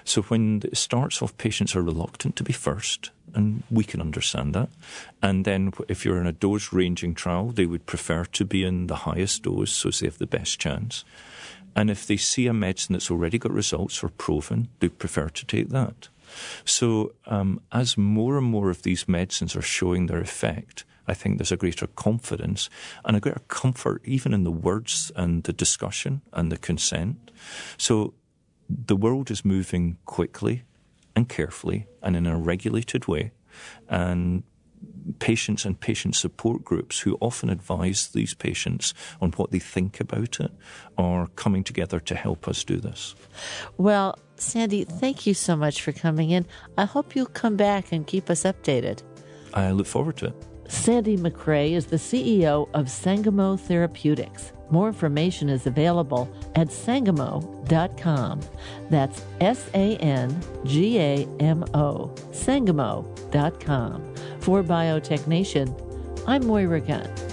[0.03, 4.53] So when it starts off, patients are reluctant to be first, and we can understand
[4.53, 4.69] that.
[5.21, 8.87] And then if you're in a dose ranging trial, they would prefer to be in
[8.87, 11.05] the highest dose so they have the best chance.
[11.75, 15.45] And if they see a medicine that's already got results or proven, they prefer to
[15.45, 16.09] take that.
[16.65, 21.37] So um, as more and more of these medicines are showing their effect, I think
[21.37, 22.69] there's a greater confidence
[23.03, 27.31] and a greater comfort even in the words and the discussion and the consent.
[27.77, 28.13] So
[28.69, 30.63] the world is moving quickly
[31.15, 33.31] and carefully and in a regulated way.
[33.89, 34.43] And
[35.19, 40.39] patients and patient support groups who often advise these patients on what they think about
[40.39, 40.51] it
[40.97, 43.15] are coming together to help us do this.
[43.77, 46.45] Well, Sandy, thank you so much for coming in.
[46.77, 49.03] I hope you'll come back and keep us updated.
[49.53, 50.52] I look forward to it.
[50.73, 54.51] Sandy Macrae is the CEO of Sangamo Therapeutics.
[54.69, 58.41] More information is available at sangamo.com.
[58.89, 64.15] That's S A N G A M O, sangamo.com.
[64.39, 65.73] For Biotech Nation,
[66.27, 67.32] I'm Moira Gunn.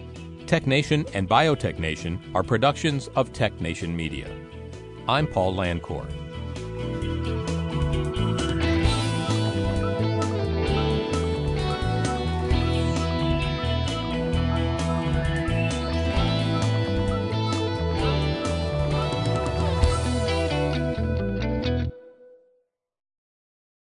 [0.47, 4.29] Tech Nation and Biotech Nation are productions of Tech Nation Media.
[5.07, 6.07] I'm Paul Landcore.